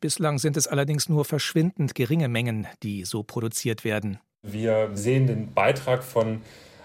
Bislang 0.00 0.38
sind 0.38 0.56
es 0.56 0.66
allerdings 0.66 1.10
nur 1.10 1.26
verschwindend 1.26 1.94
geringe 1.94 2.28
Mengen, 2.28 2.66
die 2.82 3.04
so 3.04 3.22
produziert 3.22 3.84
werden. 3.84 4.18
Wir 4.42 4.88
sehen 4.94 5.26
den 5.26 5.52
Beitrag 5.52 6.02
von 6.02 6.40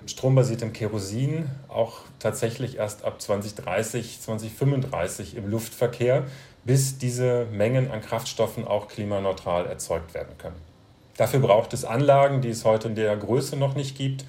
strombasiertem 0.05 0.73
Kerosin 0.73 1.45
auch 1.69 2.01
tatsächlich 2.19 2.75
erst 2.75 3.05
ab 3.05 3.21
2030, 3.21 4.19
2035 4.19 5.37
im 5.37 5.49
Luftverkehr, 5.49 6.25
bis 6.65 6.97
diese 6.97 7.47
Mengen 7.53 7.91
an 7.91 8.01
Kraftstoffen 8.01 8.67
auch 8.67 8.89
klimaneutral 8.89 9.65
erzeugt 9.65 10.13
werden 10.13 10.37
können. 10.37 10.57
Dafür 11.15 11.39
braucht 11.39 11.73
es 11.73 11.85
Anlagen, 11.85 12.41
die 12.41 12.49
es 12.49 12.65
heute 12.65 12.89
in 12.89 12.95
der 12.95 13.15
Größe 13.15 13.55
noch 13.55 13.75
nicht 13.75 13.97
gibt. 13.97 14.25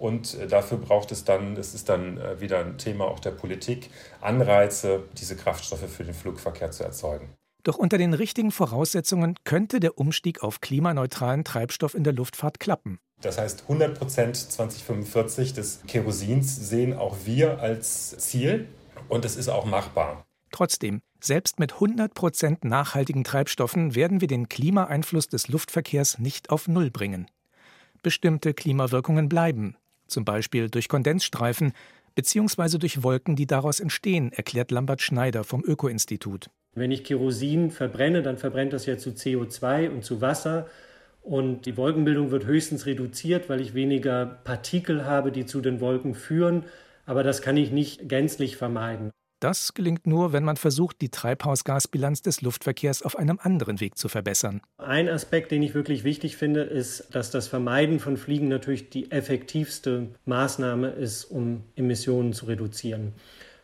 Und 0.00 0.34
äh, 0.38 0.46
dafür 0.46 0.78
braucht 0.78 1.12
es 1.12 1.24
dann, 1.24 1.54
das 1.54 1.74
ist 1.74 1.90
dann 1.90 2.16
äh, 2.16 2.40
wieder 2.40 2.60
ein 2.60 2.78
Thema 2.78 3.04
auch 3.04 3.20
der 3.20 3.32
Politik, 3.32 3.90
Anreize, 4.22 5.02
diese 5.18 5.36
Kraftstoffe 5.36 5.90
für 5.90 6.04
den 6.04 6.14
Flugverkehr 6.14 6.70
zu 6.70 6.84
erzeugen. 6.84 7.28
Doch 7.64 7.76
unter 7.76 7.98
den 7.98 8.14
richtigen 8.14 8.50
Voraussetzungen 8.50 9.34
könnte 9.44 9.78
der 9.78 9.98
Umstieg 9.98 10.42
auf 10.42 10.62
klimaneutralen 10.62 11.44
Treibstoff 11.44 11.94
in 11.94 12.02
der 12.02 12.14
Luftfahrt 12.14 12.58
klappen. 12.60 12.98
Das 13.20 13.36
heißt, 13.36 13.64
100 13.64 13.98
Prozent 13.98 14.36
2045 14.36 15.52
des 15.52 15.82
Kerosins 15.86 16.56
sehen 16.56 16.96
auch 16.96 17.18
wir 17.26 17.60
als 17.60 18.16
Ziel 18.16 18.68
und 19.10 19.26
es 19.26 19.36
ist 19.36 19.50
auch 19.50 19.66
machbar. 19.66 20.24
Trotzdem, 20.50 21.02
selbst 21.20 21.60
mit 21.60 21.74
100 21.74 22.14
Prozent 22.14 22.64
nachhaltigen 22.64 23.22
Treibstoffen 23.22 23.94
werden 23.94 24.22
wir 24.22 24.28
den 24.28 24.48
Klimaeinfluss 24.48 25.28
des 25.28 25.48
Luftverkehrs 25.48 26.18
nicht 26.18 26.48
auf 26.48 26.68
Null 26.68 26.90
bringen. 26.90 27.26
Bestimmte 28.02 28.54
Klimawirkungen 28.54 29.28
bleiben 29.28 29.76
zum 30.10 30.24
Beispiel 30.24 30.68
durch 30.68 30.88
Kondensstreifen 30.88 31.72
beziehungsweise 32.14 32.78
durch 32.78 33.02
Wolken, 33.02 33.36
die 33.36 33.46
daraus 33.46 33.80
entstehen, 33.80 34.32
erklärt 34.32 34.70
Lambert 34.70 35.00
Schneider 35.00 35.44
vom 35.44 35.62
Öko-Institut. 35.64 36.50
Wenn 36.74 36.90
ich 36.90 37.04
Kerosin 37.04 37.70
verbrenne, 37.70 38.22
dann 38.22 38.38
verbrennt 38.38 38.72
das 38.72 38.86
ja 38.86 38.96
zu 38.96 39.10
CO2 39.10 39.90
und 39.90 40.04
zu 40.04 40.20
Wasser. 40.20 40.66
Und 41.22 41.66
die 41.66 41.76
Wolkenbildung 41.76 42.30
wird 42.30 42.46
höchstens 42.46 42.86
reduziert, 42.86 43.48
weil 43.48 43.60
ich 43.60 43.74
weniger 43.74 44.24
Partikel 44.26 45.04
habe, 45.04 45.32
die 45.32 45.46
zu 45.46 45.60
den 45.60 45.80
Wolken 45.80 46.14
führen. 46.14 46.64
Aber 47.06 47.22
das 47.22 47.42
kann 47.42 47.56
ich 47.56 47.70
nicht 47.70 48.08
gänzlich 48.08 48.56
vermeiden. 48.56 49.10
Das 49.40 49.72
gelingt 49.72 50.06
nur, 50.06 50.34
wenn 50.34 50.44
man 50.44 50.56
versucht, 50.56 51.00
die 51.00 51.08
Treibhausgasbilanz 51.08 52.20
des 52.20 52.42
Luftverkehrs 52.42 53.02
auf 53.02 53.16
einem 53.16 53.38
anderen 53.42 53.80
Weg 53.80 53.96
zu 53.96 54.08
verbessern. 54.08 54.60
Ein 54.76 55.08
Aspekt, 55.08 55.50
den 55.50 55.62
ich 55.62 55.74
wirklich 55.74 56.04
wichtig 56.04 56.36
finde, 56.36 56.60
ist, 56.60 57.14
dass 57.14 57.30
das 57.30 57.48
Vermeiden 57.48 58.00
von 58.00 58.18
Fliegen 58.18 58.48
natürlich 58.48 58.90
die 58.90 59.10
effektivste 59.10 60.08
Maßnahme 60.26 60.90
ist, 60.90 61.24
um 61.24 61.64
Emissionen 61.74 62.34
zu 62.34 62.46
reduzieren. 62.46 63.14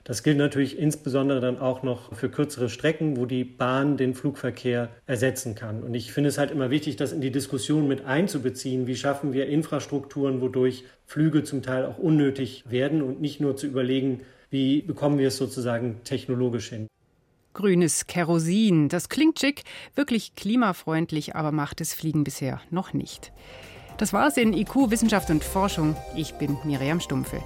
Das 0.07 0.23
gilt 0.23 0.39
natürlich 0.39 0.79
insbesondere 0.79 1.41
dann 1.41 1.59
auch 1.59 1.83
noch 1.83 2.15
für 2.15 2.31
kürzere 2.31 2.69
Strecken, 2.69 3.17
wo 3.17 3.27
die 3.27 3.45
Bahn 3.45 3.97
den 3.97 4.15
Flugverkehr 4.15 4.89
ersetzen 5.05 5.57
kann. 5.57 5.83
Und 5.83 5.95
ich 5.95 6.13
finde 6.13 6.29
es 6.29 6.39
halt 6.39 6.53
immer 6.53 6.71
wichtig, 6.71 6.95
das 6.97 7.13
in 7.13 7.21
die 7.21 7.33
Diskussion 7.33 7.89
mit 7.89 8.05
einzubeziehen. 8.07 8.87
Wie 8.87 8.95
schaffen 8.95 9.33
wir 9.33 9.49
Infrastrukturen, 9.49 10.41
wodurch 10.41 10.85
Flüge 11.07 11.43
zum 11.43 11.63
Teil 11.63 11.85
auch 11.85 11.99
unnötig 11.99 12.65
werden 12.69 13.03
und 13.03 13.21
nicht 13.21 13.41
nur 13.41 13.57
zu 13.57 13.67
überlegen, 13.67 14.21
wie 14.57 14.81
bekommen 14.81 15.19
wir 15.19 15.29
es 15.29 15.37
sozusagen 15.37 16.01
technologisch 16.05 16.71
hin? 16.71 16.89
Grünes 17.53 18.07
Kerosin, 18.07 18.89
das 18.89 19.11
klingt 19.11 19.39
schick, 19.39 19.65
wirklich 19.95 20.35
klimafreundlich, 20.35 21.37
aber 21.37 21.53
macht 21.53 21.83
es 21.83 21.93
Fliegen 21.93 22.25
bisher 22.25 22.63
noch 22.71 22.95
nicht. 22.95 23.33
Das 23.99 24.15
war's 24.15 24.39
in 24.39 24.55
IQ 24.55 24.91
Wissenschaft 24.91 25.29
und 25.29 25.45
Forschung. 25.45 25.95
Ich 26.17 26.33
bin 26.35 26.57
Miriam 26.65 27.01
Stumpfe. 27.01 27.43